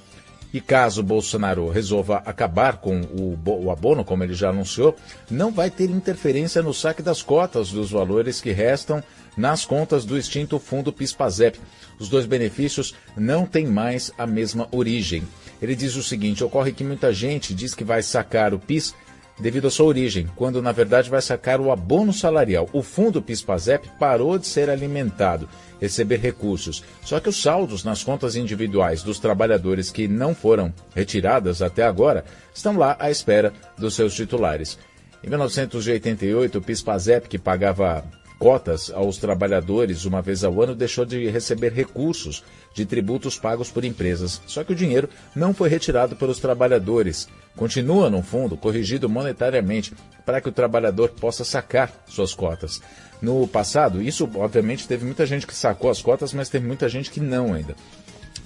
[0.52, 4.96] E caso Bolsonaro resolva acabar com o, o, abono, como ele já anunciou,
[5.30, 9.02] não vai ter interferência no saque das cotas dos valores que restam
[9.36, 11.60] nas contas do extinto fundo PIS-PASEP.
[11.98, 15.22] Os dois benefícios não têm mais a mesma origem.
[15.60, 18.94] Ele diz o seguinte: ocorre que muita gente diz que vai sacar o PIS
[19.40, 22.68] devido à sua origem, quando na verdade vai sacar o abono salarial.
[22.72, 25.48] O fundo PIS-PASEP parou de ser alimentado,
[25.80, 26.82] receber recursos.
[27.04, 32.24] Só que os saldos nas contas individuais dos trabalhadores que não foram retiradas até agora
[32.54, 34.78] estão lá à espera dos seus titulares.
[35.22, 38.04] Em 1988, o PIS-PASEP, que pagava
[38.38, 43.84] cotas aos trabalhadores uma vez ao ano, deixou de receber recursos de tributos pagos por
[43.84, 44.40] empresas.
[44.46, 47.28] Só que o dinheiro não foi retirado pelos trabalhadores.
[47.58, 49.92] Continua no fundo corrigido monetariamente
[50.24, 52.80] para que o trabalhador possa sacar suas cotas.
[53.20, 57.10] No passado, isso obviamente teve muita gente que sacou as cotas, mas teve muita gente
[57.10, 57.74] que não ainda.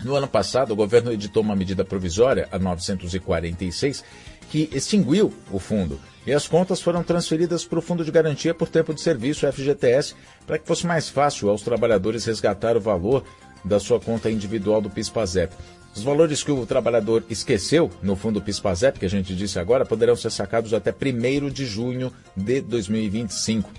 [0.02, 4.02] No ano passado, o governo editou uma medida provisória, a 946,
[4.50, 8.68] que extinguiu o fundo e as contas foram transferidas para o Fundo de Garantia por
[8.68, 10.14] Tempo de Serviço, FGTS,
[10.46, 13.24] para que fosse mais fácil aos trabalhadores resgatar o valor
[13.64, 15.52] da sua conta individual do PIS-PASEP.
[15.94, 20.16] Os valores que o trabalhador esqueceu no fundo PIS-PASEP, que a gente disse agora, poderão
[20.16, 23.70] ser sacados até 1 de junho de 2025.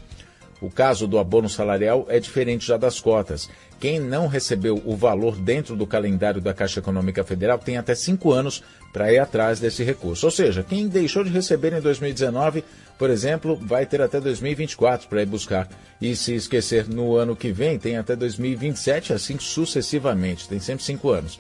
[0.62, 3.50] O caso do abono salarial é diferente já das cotas.
[3.82, 8.32] Quem não recebeu o valor dentro do calendário da Caixa Econômica Federal tem até cinco
[8.32, 10.26] anos para ir atrás desse recurso.
[10.26, 12.64] Ou seja, quem deixou de receber em 2019,
[12.98, 15.68] por exemplo, vai ter até 2024 para ir buscar.
[16.00, 20.48] E se esquecer no ano que vem, tem até 2027, assim sucessivamente.
[20.48, 21.38] Tem sempre cinco anos.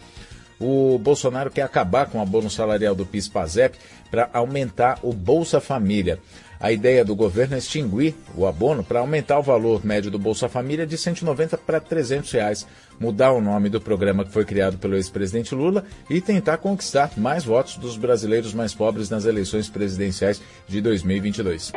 [0.65, 3.77] O Bolsonaro quer acabar com o abono salarial do PIS-PASEP
[4.09, 6.19] para aumentar o Bolsa Família.
[6.57, 10.47] A ideia do governo é extinguir o abono para aumentar o valor médio do Bolsa
[10.47, 12.65] Família de 190 para 300 reais,
[12.97, 17.43] mudar o nome do programa que foi criado pelo ex-presidente Lula e tentar conquistar mais
[17.43, 21.73] votos dos brasileiros mais pobres nas eleições presidenciais de 2022.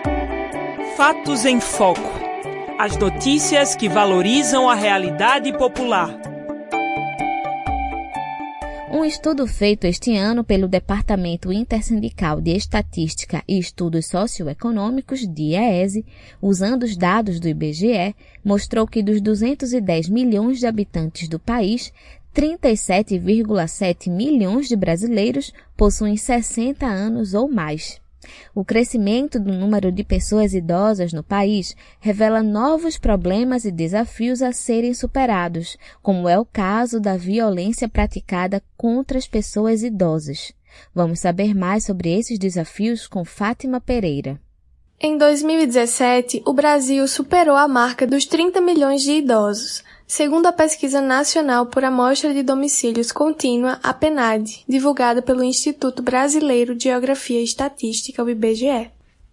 [0.96, 2.20] Fatos em Foco.
[2.79, 6.36] As notícias que valorizam a realidade popular.
[8.88, 16.07] Um estudo feito este ano pelo Departamento Intersindical de Estatística e Estudos Socioeconômicos, DIEESE,
[16.40, 21.92] usando os dados do IBGE, mostrou que dos 210 milhões de habitantes do país,
[22.33, 28.01] 37,7 milhões de brasileiros possuem 60 anos ou mais.
[28.55, 34.52] O crescimento do número de pessoas idosas no país revela novos problemas e desafios a
[34.52, 40.52] serem superados, como é o caso da violência praticada contra as pessoas idosas.
[40.94, 44.40] Vamos saber mais sobre esses desafios com Fátima Pereira.
[44.98, 51.01] Em 2017, o Brasil superou a marca dos 30 milhões de idosos, segundo a Pesquisa
[51.01, 57.45] Nacional por Amostra de Domicílios Contínua, a PNAD, divulgada pelo Instituto Brasileiro de Geografia e
[57.45, 58.90] Estatística, o IBGE.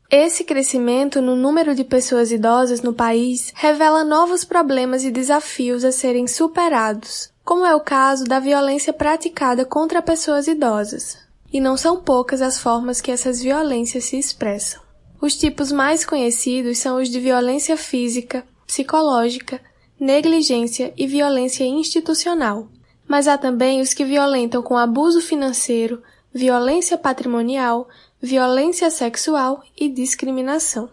[0.10, 5.92] Esse crescimento no número de pessoas idosas no país revela novos problemas e desafios a
[5.92, 11.18] serem superados, como é o caso da violência praticada contra pessoas idosas.
[11.52, 14.82] E não são poucas as formas que essas violências se expressam.
[15.22, 19.62] Os tipos mais conhecidos são os de violência física, psicológica,
[20.00, 22.68] negligência e violência institucional.
[23.08, 26.02] Mas há também os que violentam com abuso financeiro,
[26.34, 27.88] violência patrimonial,
[28.22, 30.90] violência sexual e discriminação.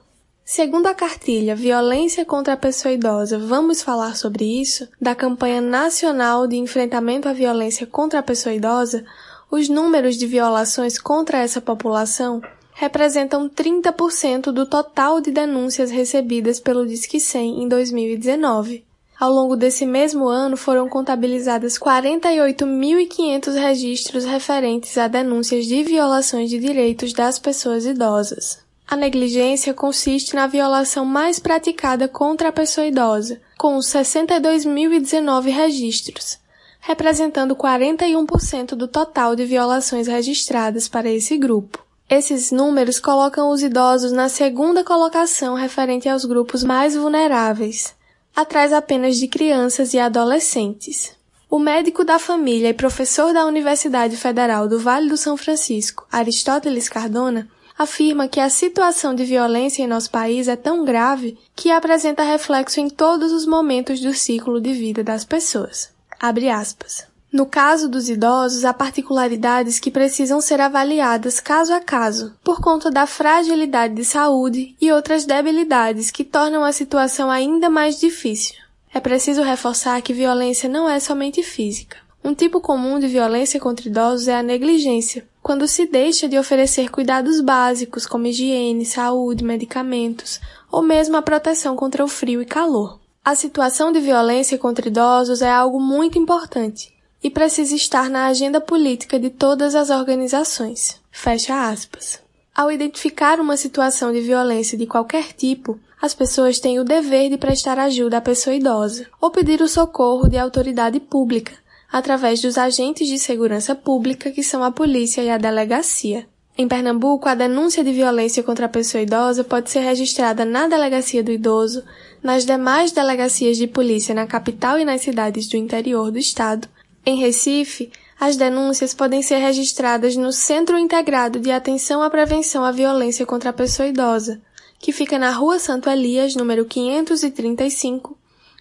[0.53, 6.48] Segundo a cartilha Violência contra a Pessoa Idosa, vamos falar sobre isso, da campanha nacional
[6.48, 9.05] de enfrentamento à violência contra a pessoa idosa,
[9.48, 12.42] os números de violações contra essa população
[12.72, 18.89] representam 30% do total de denúncias recebidas pelo Disque 100 em 2019.
[19.21, 26.59] Ao longo desse mesmo ano foram contabilizadas 48.500 registros referentes a denúncias de violações de
[26.59, 28.61] direitos das pessoas idosas.
[28.89, 36.39] A negligência consiste na violação mais praticada contra a pessoa idosa, com 62.019 registros,
[36.81, 41.85] representando 41% do total de violações registradas para esse grupo.
[42.09, 47.95] Esses números colocam os idosos na segunda colocação referente aos grupos mais vulneráveis,
[48.35, 51.14] atrás apenas de crianças e adolescentes.
[51.51, 56.89] O médico da família e professor da Universidade Federal do Vale do São Francisco, Aristóteles
[56.89, 62.22] Cardona, afirma que a situação de violência em nosso país é tão grave que apresenta
[62.22, 65.91] reflexo em todos os momentos do ciclo de vida das pessoas.
[66.20, 67.10] Abre aspas.
[67.33, 72.91] No caso dos idosos, há particularidades que precisam ser avaliadas caso a caso, por conta
[72.91, 78.57] da fragilidade de saúde e outras debilidades que tornam a situação ainda mais difícil.
[78.93, 81.99] É preciso reforçar que violência não é somente física.
[82.22, 86.91] Um tipo comum de violência contra idosos é a negligência, quando se deixa de oferecer
[86.91, 92.99] cuidados básicos como higiene, saúde, medicamentos ou mesmo a proteção contra o frio e calor.
[93.24, 98.61] A situação de violência contra idosos é algo muito importante e precisa estar na agenda
[98.61, 101.01] política de todas as organizações.
[101.11, 102.21] Fecha aspas.
[102.55, 107.37] Ao identificar uma situação de violência de qualquer tipo, as pessoas têm o dever de
[107.37, 111.53] prestar ajuda à pessoa idosa ou pedir o socorro de autoridade pública,
[111.93, 116.27] através dos agentes de segurança pública que são a polícia e a delegacia.
[116.57, 121.23] Em Pernambuco, a denúncia de violência contra a pessoa idosa pode ser registrada na Delegacia
[121.23, 121.83] do Idoso,
[122.23, 126.68] nas demais delegacias de polícia na capital e nas cidades do interior do estado,
[127.05, 132.70] em Recife, as denúncias podem ser registradas no Centro Integrado de Atenção à Prevenção à
[132.70, 134.40] Violência contra a Pessoa Idosa,
[134.78, 138.16] que fica na Rua Santo Elias, número 535,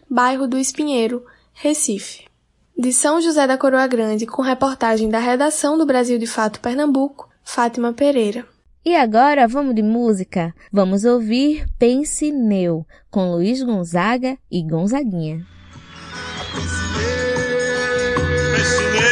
[0.09, 2.25] bairro do Espinheiro, Recife.
[2.77, 7.29] De São José da Coroa Grande, com reportagem da redação do Brasil de Fato Pernambuco,
[7.43, 8.47] Fátima Pereira.
[8.85, 10.55] E agora vamos de música.
[10.71, 15.45] Vamos ouvir Pense Neu, com Luiz Gonzaga e Gonzaguinha.
[18.64, 19.09] Se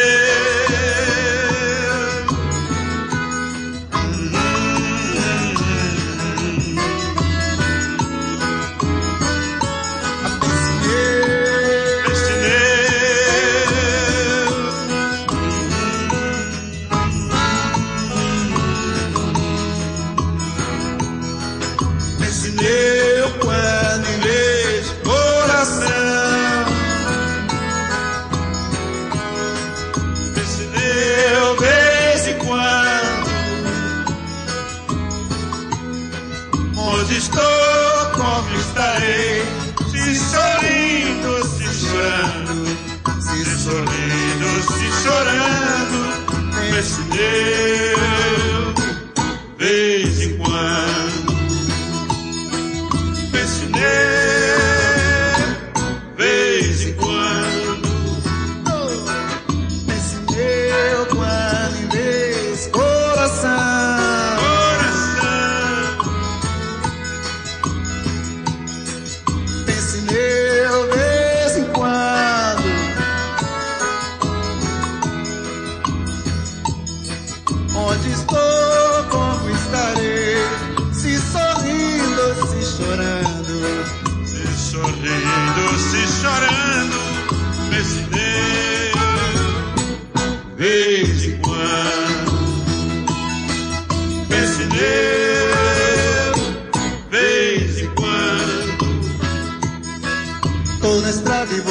[46.77, 47.96] Yesterday.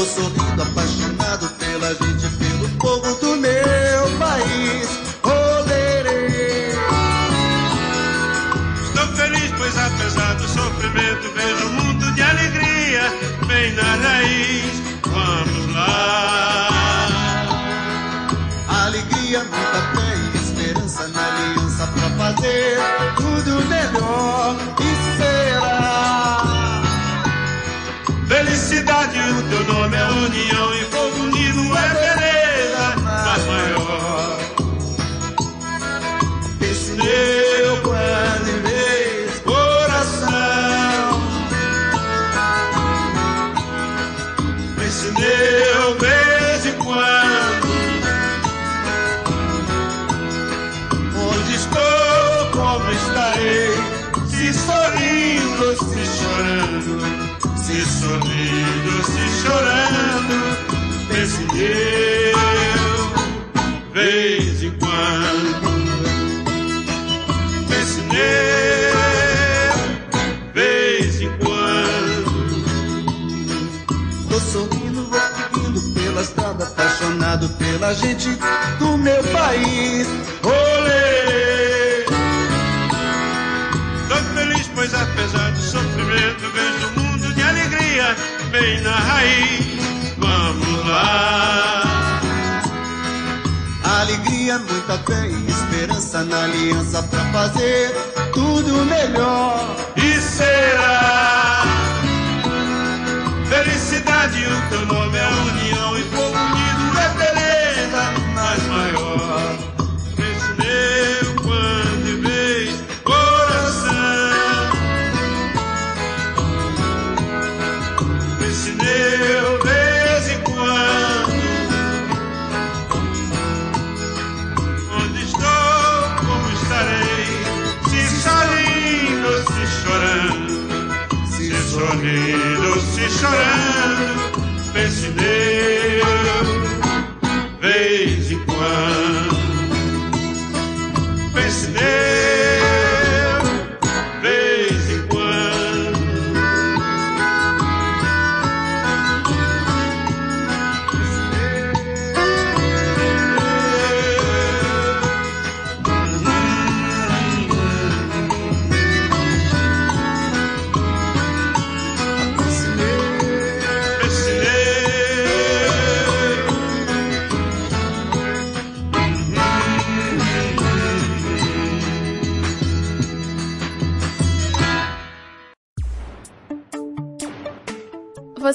[0.06, 0.45] Se chorando,
[96.16, 97.94] esperança na aliança pra fazer
[98.32, 99.76] tudo melhor.
[99.96, 101.62] E será
[103.48, 106.04] felicidade, o teu nome é união e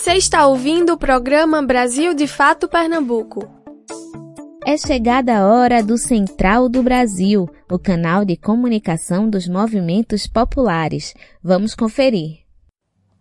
[0.01, 3.47] Você está ouvindo o programa Brasil de Fato Pernambuco.
[4.65, 11.13] É chegada a hora do Central do Brasil, o canal de comunicação dos movimentos populares.
[11.43, 12.39] Vamos conferir.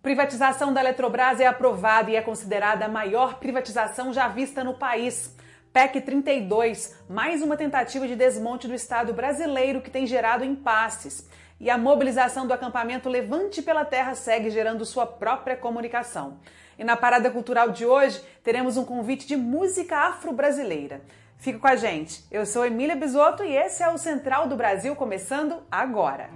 [0.00, 5.36] Privatização da Eletrobras é aprovada e é considerada a maior privatização já vista no país.
[5.74, 11.28] PEC 32, mais uma tentativa de desmonte do Estado brasileiro que tem gerado impasses.
[11.60, 16.38] E a mobilização do acampamento Levante pela Terra segue gerando sua própria comunicação.
[16.80, 21.02] E na parada cultural de hoje, teremos um convite de música afro-brasileira.
[21.36, 22.24] Fica com a gente.
[22.30, 26.30] Eu sou Emília Bisotto e esse é o Central do Brasil começando agora.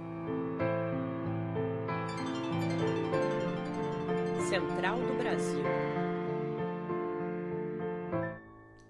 [4.47, 5.63] Central do Brasil.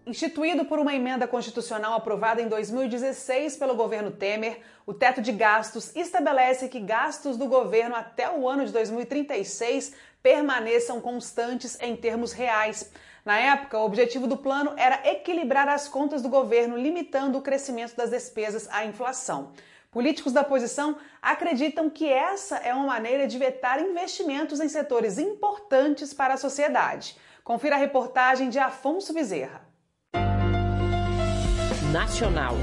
[0.05, 5.95] Instituído por uma emenda constitucional aprovada em 2016 pelo governo Temer, o teto de gastos
[5.95, 9.95] estabelece que gastos do governo até o ano de 2036
[10.25, 12.91] permaneçam constantes em termos reais.
[13.23, 17.95] Na época, o objetivo do plano era equilibrar as contas do governo, limitando o crescimento
[17.95, 19.51] das despesas à inflação.
[19.91, 26.11] Políticos da oposição acreditam que essa é uma maneira de vetar investimentos em setores importantes
[26.11, 27.15] para a sociedade.
[27.43, 29.61] Confira a reportagem de Afonso Bezerra.
[31.93, 32.55] Nacional.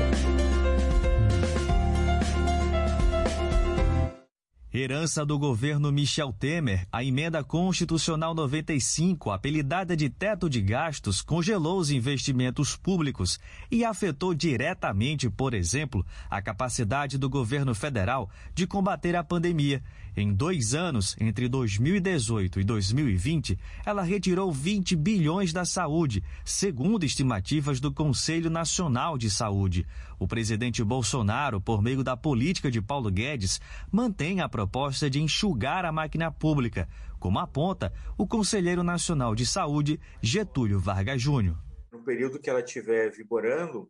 [4.75, 11.79] Herança do governo Michel Temer, a emenda constitucional 95, apelidada de teto de gastos, congelou
[11.79, 13.39] os investimentos públicos
[13.71, 19.83] e afetou diretamente, por exemplo, a capacidade do governo federal de combater a pandemia.
[20.15, 27.81] Em dois anos, entre 2018 e 2020, ela retirou 20 bilhões da saúde, segundo estimativas
[27.81, 29.87] do Conselho Nacional de Saúde.
[30.19, 33.59] O presidente Bolsonaro, por meio da política de Paulo Guedes,
[33.91, 36.87] mantém a proposta de enxugar a máquina pública,
[37.19, 41.57] como aponta o conselheiro nacional de saúde, Getúlio Vargas Júnior.
[41.91, 43.89] No período que ela estiver vigorando,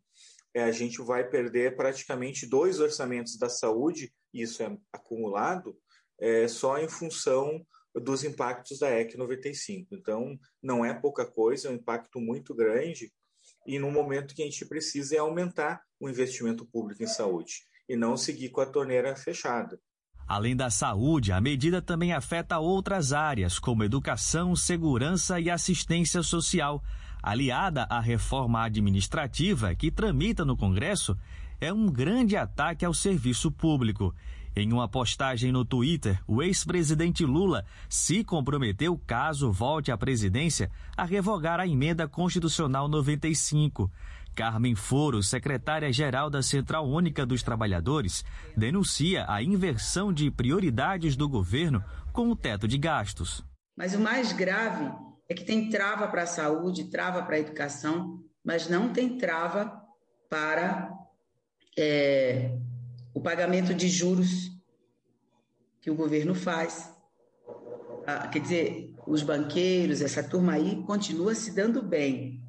[0.57, 5.75] a gente vai perder praticamente dois orçamentos da saúde, isso é acumulado,
[6.23, 7.61] é, só em função
[7.93, 9.93] dos impactos da EC 95.
[9.93, 13.13] Então, não é pouca coisa, é um impacto muito grande
[13.67, 17.55] e no momento que a gente precisa é aumentar o investimento público em saúde
[17.89, 19.79] e não seguir com a torneira fechada.
[20.27, 26.83] Além da saúde, a medida também afeta outras áreas, como educação, segurança e assistência social.
[27.21, 31.19] Aliada à reforma administrativa que tramita no Congresso,
[31.61, 34.15] é um grande ataque ao serviço público.
[34.55, 41.05] Em uma postagem no Twitter, o ex-presidente Lula se comprometeu, caso volte à presidência, a
[41.05, 43.91] revogar a emenda constitucional 95.
[44.35, 48.25] Carmen Foro, secretária-geral da Central Única dos Trabalhadores,
[48.55, 51.83] denuncia a inversão de prioridades do governo
[52.13, 53.43] com o teto de gastos.
[53.75, 54.93] Mas o mais grave
[55.29, 59.73] é que tem trava para a saúde, trava para a educação, mas não tem trava
[60.29, 60.91] para
[61.79, 62.59] é,
[63.15, 64.51] o pagamento de juros
[65.81, 66.91] que o governo faz.
[68.07, 72.41] Ah, quer dizer, os banqueiros, essa turma aí, continua se dando bem.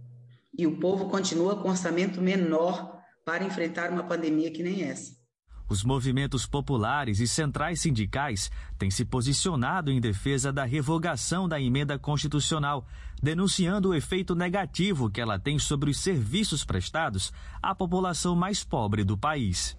[0.57, 5.23] E o povo continua com orçamento menor para enfrentar uma pandemia que nem essa.
[5.69, 11.97] Os movimentos populares e centrais sindicais têm se posicionado em defesa da revogação da emenda
[11.97, 12.85] constitucional,
[13.21, 19.03] denunciando o efeito negativo que ela tem sobre os serviços prestados à população mais pobre
[19.03, 19.77] do país.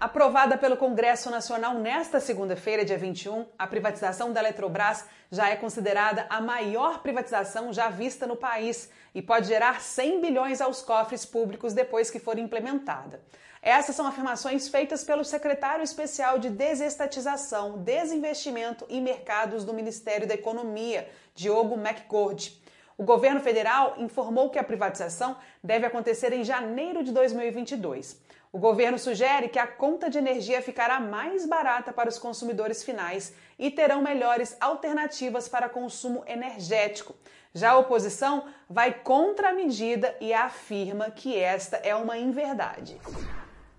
[0.00, 6.24] Aprovada pelo Congresso Nacional nesta segunda-feira, dia 21, a privatização da Eletrobras já é considerada
[6.30, 11.74] a maior privatização já vista no país e pode gerar 100 bilhões aos cofres públicos
[11.74, 13.20] depois que for implementada.
[13.60, 20.32] Essas são afirmações feitas pelo secretário especial de Desestatização, Desinvestimento e Mercados do Ministério da
[20.32, 22.58] Economia, Diogo McCord.
[22.96, 28.29] O governo federal informou que a privatização deve acontecer em janeiro de 2022.
[28.52, 33.32] O governo sugere que a conta de energia ficará mais barata para os consumidores finais
[33.56, 37.14] e terão melhores alternativas para consumo energético.
[37.54, 43.00] Já a oposição vai contra a medida e afirma que esta é uma inverdade.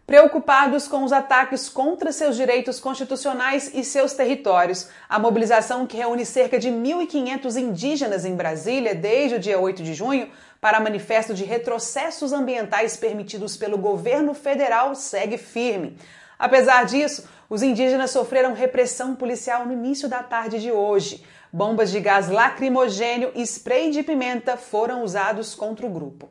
[0.07, 6.25] Preocupados com os ataques contra seus direitos constitucionais e seus territórios, a mobilização que reúne
[6.25, 10.29] cerca de 1.500 indígenas em Brasília desde o dia 8 de junho
[10.61, 15.97] para manifesto de retrocessos ambientais permitidos pelo governo federal segue firme.
[16.37, 21.25] Apesar disso, os indígenas sofreram repressão policial no início da tarde de hoje.
[21.51, 26.29] Bombas de gás lacrimogênio e spray de pimenta foram usados contra o grupo.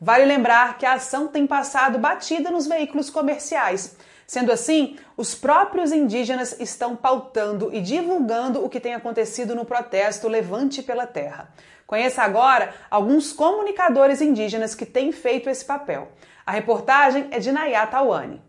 [0.00, 3.96] Vale lembrar que a ação tem passado batida nos veículos comerciais.
[4.26, 10.28] Sendo assim, os próprios indígenas estão pautando e divulgando o que tem acontecido no protesto
[10.28, 11.52] Levante pela Terra.
[11.92, 16.10] Conheça agora alguns comunicadores indígenas que têm feito esse papel.
[16.46, 18.40] A reportagem é de Nayá Tawane.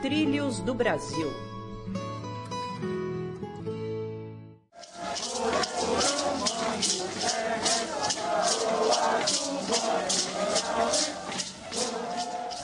[0.00, 1.28] Trilhos do Brasil.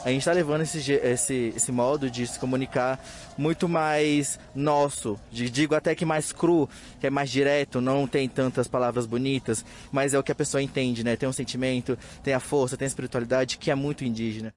[0.07, 3.05] A gente está levando esse, esse, esse modo de se comunicar
[3.37, 6.69] muito mais nosso, de, digo até que mais cru,
[7.01, 10.63] que é mais direto, não tem tantas palavras bonitas, mas é o que a pessoa
[10.63, 11.17] entende, né?
[11.17, 14.55] Tem um sentimento, tem a força, tem a espiritualidade que é muito indígena.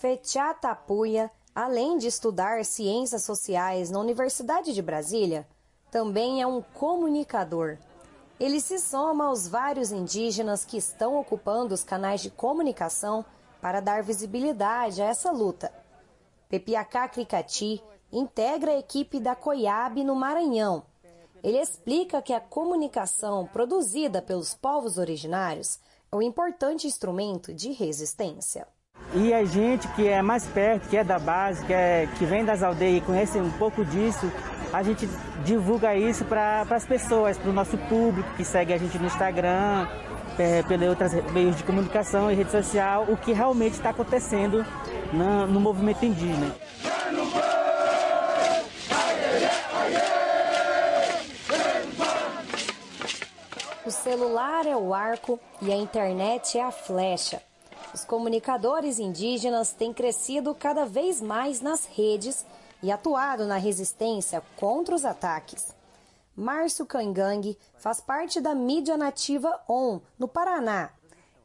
[0.00, 5.46] Fetiá Tapuia, além de estudar ciências sociais na Universidade de Brasília,
[5.88, 7.78] também é um comunicador.
[8.40, 13.24] Ele se soma aos vários indígenas que estão ocupando os canais de comunicação
[13.60, 15.72] para dar visibilidade a essa luta.
[16.48, 17.82] Pepiacá Cricati
[18.12, 20.82] integra a equipe da COIAB no Maranhão.
[21.42, 25.78] Ele explica que a comunicação produzida pelos povos originários
[26.12, 28.66] é um importante instrumento de resistência.
[29.14, 32.44] E a gente que é mais perto, que é da base, que, é, que vem
[32.44, 34.30] das aldeias e conhece um pouco disso,
[34.72, 35.08] a gente
[35.44, 39.88] divulga isso para as pessoas, para o nosso público que segue a gente no Instagram,
[40.40, 44.64] é, pelos outros meios de comunicação e rede social, o que realmente está acontecendo
[45.12, 46.56] no, no movimento indígena.
[53.84, 57.42] O celular é o arco e a internet é a flecha.
[57.92, 62.46] Os comunicadores indígenas têm crescido cada vez mais nas redes
[62.82, 65.79] e atuado na resistência contra os ataques.
[66.36, 70.90] Márcio Cangang faz parte da mídia nativa ON, no Paraná.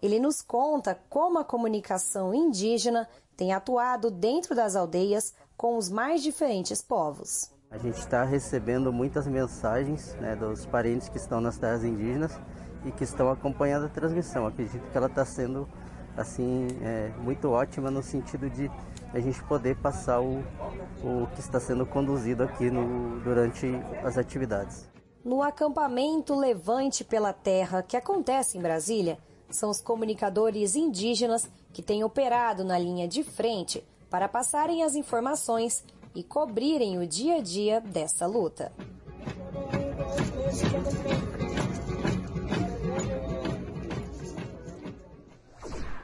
[0.02, 6.22] Ele nos conta como a comunicação indígena tem atuado dentro das aldeias com os mais
[6.22, 7.52] diferentes povos.
[7.72, 12.40] A gente está recebendo muitas mensagens né, dos parentes que estão nas terras indígenas
[12.86, 14.48] e que estão acompanhando a transmissão.
[14.48, 15.68] Acredito que ela está sendo
[16.16, 18.72] assim é, muito ótima no sentido de
[19.16, 20.43] a gente poder passar o,
[21.01, 23.66] o que está sendo conduzido aqui no, durante
[24.03, 24.89] as atividades.
[25.24, 29.18] No acampamento Levante pela Terra, que acontece em Brasília,
[29.49, 35.82] são os comunicadores indígenas que têm operado na linha de frente para passarem as informações
[36.13, 38.74] e cobrirem o dia a dia dessa luta.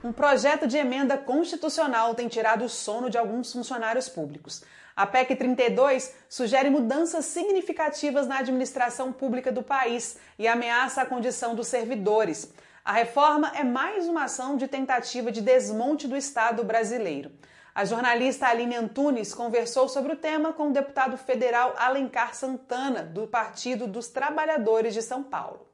[0.03, 4.63] Um projeto de emenda constitucional tem tirado o sono de alguns funcionários públicos.
[4.95, 11.53] A PEC 32 sugere mudanças significativas na administração pública do país e ameaça a condição
[11.53, 12.51] dos servidores.
[12.83, 17.31] A reforma é mais uma ação de tentativa de desmonte do Estado brasileiro.
[17.73, 23.27] A jornalista Aline Antunes conversou sobre o tema com o deputado federal Alencar Santana, do
[23.27, 25.70] Partido dos Trabalhadores de São Paulo.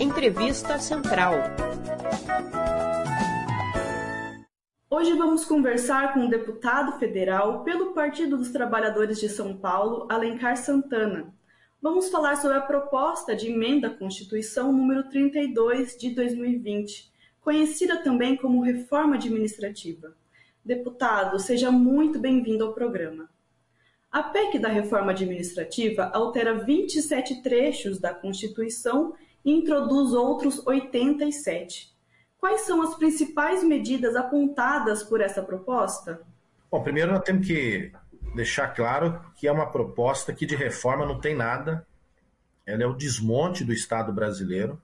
[0.00, 1.34] Entrevista Central.
[4.90, 10.56] Hoje vamos conversar com o deputado federal pelo Partido dos Trabalhadores de São Paulo, Alencar
[10.56, 11.32] Santana.
[11.80, 17.10] Vamos falar sobre a proposta de emenda à Constituição número 32 de 2020,
[17.40, 20.14] conhecida também como reforma administrativa.
[20.64, 23.29] Deputado, seja muito bem-vindo ao programa.
[24.10, 31.94] A PEC da reforma administrativa altera 27 trechos da Constituição e introduz outros 87.
[32.36, 36.20] Quais são as principais medidas apontadas por essa proposta?
[36.68, 37.92] Bom, primeiro nós temos que
[38.34, 41.86] deixar claro que é uma proposta que de reforma não tem nada.
[42.66, 44.80] Ela é o desmonte do Estado brasileiro.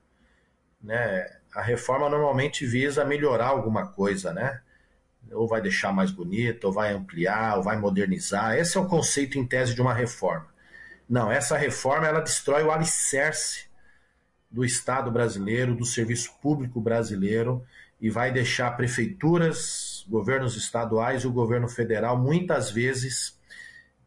[0.81, 1.27] Né?
[1.53, 4.61] A reforma normalmente visa melhorar alguma coisa, né?
[5.31, 8.55] Ou vai deixar mais bonita, ou vai ampliar, ou vai modernizar.
[8.55, 10.47] Esse é o conceito em tese de uma reforma.
[11.09, 13.67] Não, essa reforma ela destrói o alicerce
[14.49, 17.65] do Estado brasileiro, do serviço público brasileiro,
[17.99, 23.37] e vai deixar prefeituras, governos estaduais e o governo federal, muitas vezes,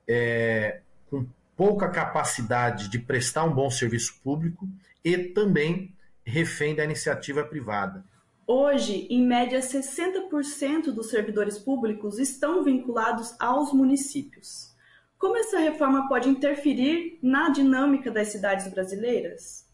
[0.07, 4.69] é, com pouca capacidade de prestar um bom serviço público
[5.05, 5.95] e também
[6.25, 8.05] refém da iniciativa privada.
[8.53, 14.75] Hoje, em média, 60% dos servidores públicos estão vinculados aos municípios.
[15.17, 19.71] Como essa reforma pode interferir na dinâmica das cidades brasileiras?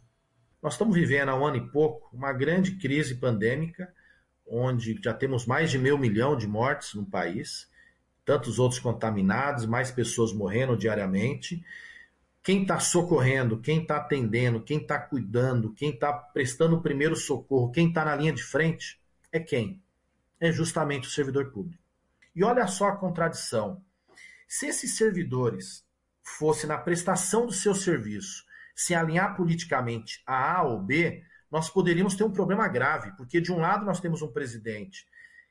[0.63, 3.91] Nós estamos vivendo há um ano e pouco uma grande crise pandêmica,
[4.47, 7.71] onde já temos mais de meio milhão de mortes no país,
[8.27, 11.65] tantos outros contaminados, mais pessoas morrendo diariamente.
[12.47, 17.73] Quem está socorrendo, quem está atendendo, quem está cuidando, quem está prestando o primeiro socorro,
[17.73, 19.01] quem está na linha de frente,
[19.33, 19.83] é quem?
[20.39, 21.83] É justamente o servidor público.
[22.37, 23.83] E olha só a contradição.
[24.47, 25.85] Se esses servidores
[26.23, 28.45] fossem na prestação do seu serviço
[28.77, 33.51] se alinhar politicamente a A ou B, nós poderíamos ter um problema grave, porque de
[33.51, 35.05] um lado nós temos um presidente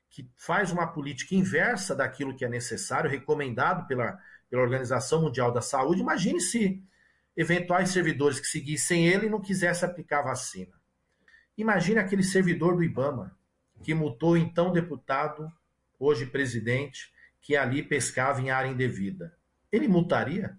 [0.08, 4.18] que faz uma política inversa daquilo que é necessário, recomendado pela,
[4.48, 6.00] pela Organização Mundial da Saúde.
[6.00, 6.82] Imagine se
[7.36, 10.72] eventuais servidores que seguissem ele não quisessem aplicar vacina.
[11.56, 13.36] Imagine aquele servidor do IBAMA,
[13.82, 15.50] que multou então deputado,
[15.98, 19.36] hoje presidente, que ali pescava em área indevida.
[19.70, 20.58] Ele multaria?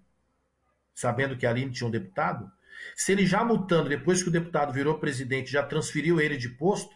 [0.94, 2.50] Sabendo que ali não tinha um deputado?
[2.96, 6.94] Se ele já multando, depois que o deputado virou presidente, já transferiu ele de posto,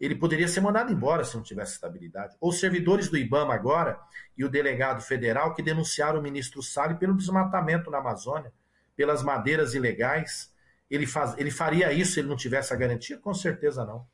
[0.00, 2.36] ele poderia ser mandado embora se não tivesse estabilidade.
[2.40, 3.98] Ou servidores do IBAMA agora
[4.36, 8.52] e o delegado federal que denunciaram o ministro Salles pelo desmatamento na Amazônia,
[8.96, 10.52] pelas madeiras ilegais.
[10.90, 13.18] Ele, faz, ele faria isso se ele não tivesse a garantia?
[13.18, 14.06] Com certeza não.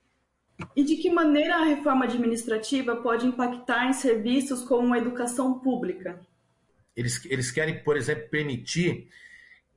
[0.76, 6.20] E de que maneira a reforma administrativa pode impactar em serviços como a educação pública?
[6.94, 9.08] Eles, eles querem, por exemplo, permitir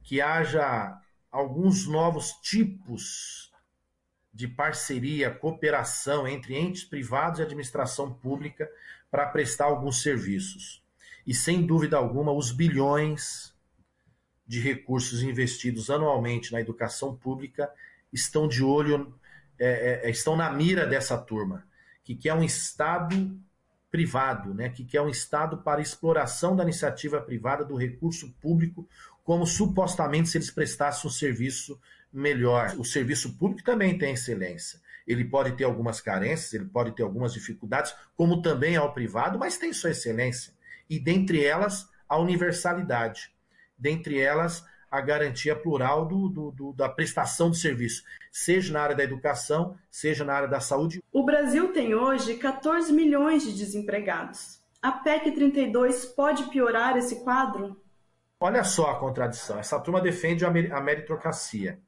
[0.04, 1.00] que haja
[1.32, 3.53] alguns novos tipos
[4.34, 8.70] de parceria, cooperação entre entes privados e administração pública
[9.12, 10.82] para prestar alguns serviços.
[11.26, 13.54] E sem dúvida alguma, os bilhões
[14.46, 17.70] de recursos investidos anualmente na educação pública
[18.12, 19.14] estão de olho,
[19.60, 21.64] é, é, estão na mira dessa turma,
[22.04, 23.40] que quer um Estado
[23.90, 28.88] privado, né, que quer um Estado para exploração da iniciativa privada do recurso público
[29.24, 31.80] como supostamente se eles prestassem um serviço
[32.14, 32.76] melhor.
[32.78, 34.80] O serviço público também tem excelência.
[35.06, 39.58] Ele pode ter algumas carências, ele pode ter algumas dificuldades, como também ao privado, mas
[39.58, 40.54] tem sua excelência.
[40.90, 43.34] E dentre elas, a universalidade.
[43.78, 48.96] Dentre elas, a garantia plural do, do, do, da prestação de serviço, seja na área
[48.96, 51.04] da educação, seja na área da saúde.
[51.12, 54.62] O Brasil tem hoje 14 milhões de desempregados.
[54.80, 57.82] A PEC 32 pode piorar esse quadro?
[58.40, 59.58] Olha só a contradição.
[59.58, 61.80] Essa turma defende a meritocracia.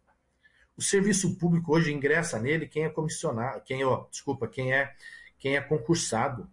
[0.77, 4.93] O serviço público hoje ingressa nele quem é comissionado, quem, oh, desculpa, quem é
[5.37, 6.49] quem é concursado.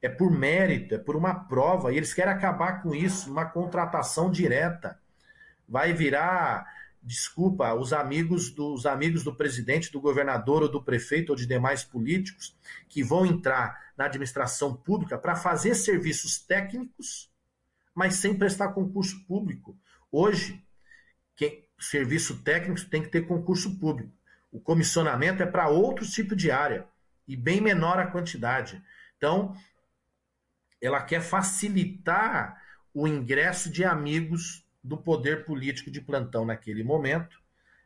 [0.00, 4.30] É por mérito, é por uma prova, e eles querem acabar com isso, uma contratação
[4.30, 5.00] direta.
[5.68, 6.66] Vai virar,
[7.02, 11.82] desculpa, os amigos dos amigos do presidente, do governador ou do prefeito ou de demais
[11.82, 12.54] políticos
[12.88, 17.30] que vão entrar na administração pública para fazer serviços técnicos
[17.96, 19.74] mas sem prestar concurso público.
[20.12, 20.62] Hoje,
[21.34, 24.12] quem, serviço técnico tem que ter concurso público.
[24.50, 26.86] O comissionamento é para outro tipo de área
[27.28, 28.82] e bem menor a quantidade.
[29.16, 29.54] Então,
[30.80, 32.62] ela quer facilitar
[32.94, 37.38] o ingresso de amigos do poder político de plantão naquele momento,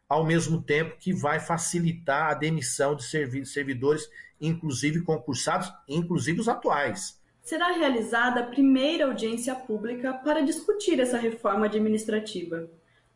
[0.09, 4.09] ao mesmo tempo que vai facilitar a demissão de servidores,
[4.41, 7.18] inclusive concursados, inclusive os atuais.
[7.43, 12.68] Será realizada a primeira audiência pública para discutir essa reforma administrativa.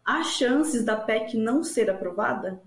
[0.04, 2.60] Há chances da PEC não ser aprovada?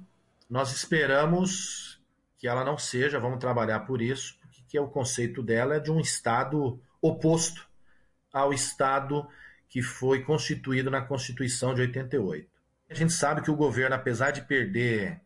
[0.49, 2.01] Nós esperamos
[2.37, 5.99] que ela não seja, vamos trabalhar por isso, porque o conceito dela é de um
[5.99, 7.67] Estado oposto
[8.33, 9.27] ao Estado
[9.69, 12.49] que foi constituído na Constituição de 88.
[12.89, 15.19] A gente sabe que o governo, apesar de perder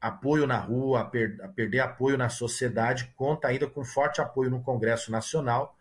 [0.00, 5.10] apoio na rua, per perder apoio na sociedade, conta ainda com forte apoio no Congresso
[5.10, 5.76] Nacional,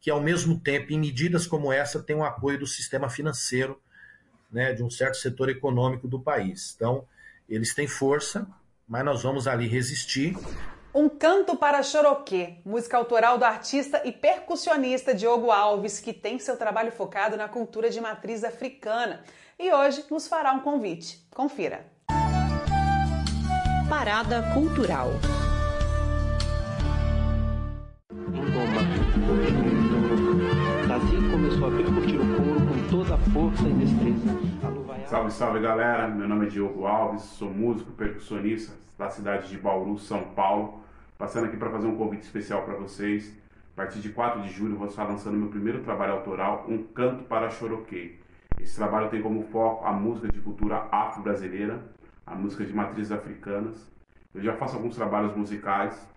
[0.00, 3.80] que ao mesmo tempo, em medidas como essa, tem o apoio do sistema financeiro,
[4.50, 6.74] né, de um certo setor econômico do país.
[6.76, 7.04] Então,
[7.48, 8.46] eles têm força,
[8.86, 10.36] mas nós vamos ali resistir.
[10.94, 16.56] Um Canto para Choroquê, música autoral do artista e percussionista Diogo Alves, que tem seu
[16.56, 19.22] trabalho focado na cultura de matriz africana
[19.58, 21.26] e hoje nos fará um convite.
[21.34, 21.86] Confira.
[23.88, 25.10] Parada Cultural.
[33.32, 34.38] Força e destreza.
[35.06, 36.08] Salve, salve galera!
[36.08, 40.80] Meu nome é Diogo Alves, sou músico percussionista da cidade de Bauru, São Paulo.
[41.16, 43.34] Passando aqui para fazer um convite especial para vocês.
[43.74, 47.24] A partir de 4 de julho vou estar lançando meu primeiro trabalho autoral, Um Canto
[47.24, 48.20] para Choroquei.
[48.60, 51.80] Esse trabalho tem como foco a música de cultura afro-brasileira,
[52.26, 53.90] a música de matrizes africanas.
[54.34, 56.08] Eu já faço alguns trabalhos musicais,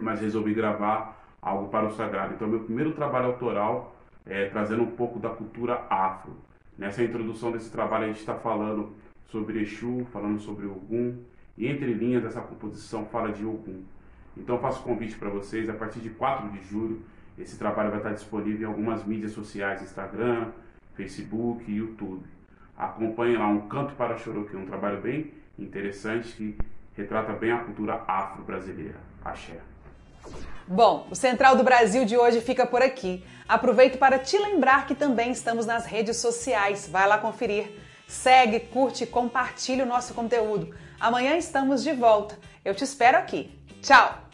[0.00, 2.34] mas resolvi gravar algo para o sagrado.
[2.34, 3.95] Então, meu primeiro trabalho autoral
[4.26, 6.36] é trazendo um pouco da cultura afro.
[6.76, 8.92] Nessa introdução desse trabalho, a gente está falando
[9.26, 11.16] sobre Exu, falando sobre Ogum,
[11.56, 13.82] e entre linhas dessa composição fala de Ogum.
[14.36, 17.00] Então, faço convite para vocês, a partir de 4 de julho,
[17.38, 20.52] esse trabalho vai estar disponível em algumas mídias sociais, Instagram,
[20.94, 22.24] Facebook YouTube.
[22.76, 26.58] Acompanhe lá um Canto para Choro, que é um trabalho bem interessante que
[26.94, 28.98] retrata bem a cultura afro-brasileira.
[29.24, 29.60] Axé.
[30.66, 33.24] Bom, o Central do Brasil de hoje fica por aqui.
[33.48, 36.88] Aproveito para te lembrar que também estamos nas redes sociais.
[36.88, 37.70] Vai lá conferir.
[38.08, 40.74] Segue, curte e compartilhe o nosso conteúdo.
[40.98, 42.38] Amanhã estamos de volta.
[42.64, 43.50] Eu te espero aqui.
[43.80, 44.26] Tchau!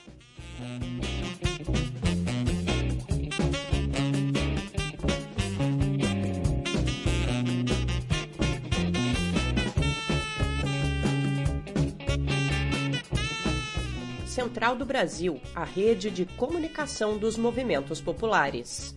[14.43, 18.93] Central do Brasil, a rede de comunicação dos movimentos populares.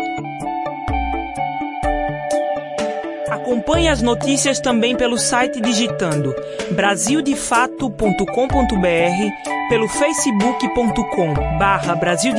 [3.29, 6.35] Acompanhe as notícias também pelo site digitando
[6.71, 12.33] brasildefato.com.br, pelo facebook.com barra Brasil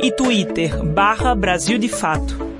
[0.00, 2.52] e twitter barra Brasil de Fato.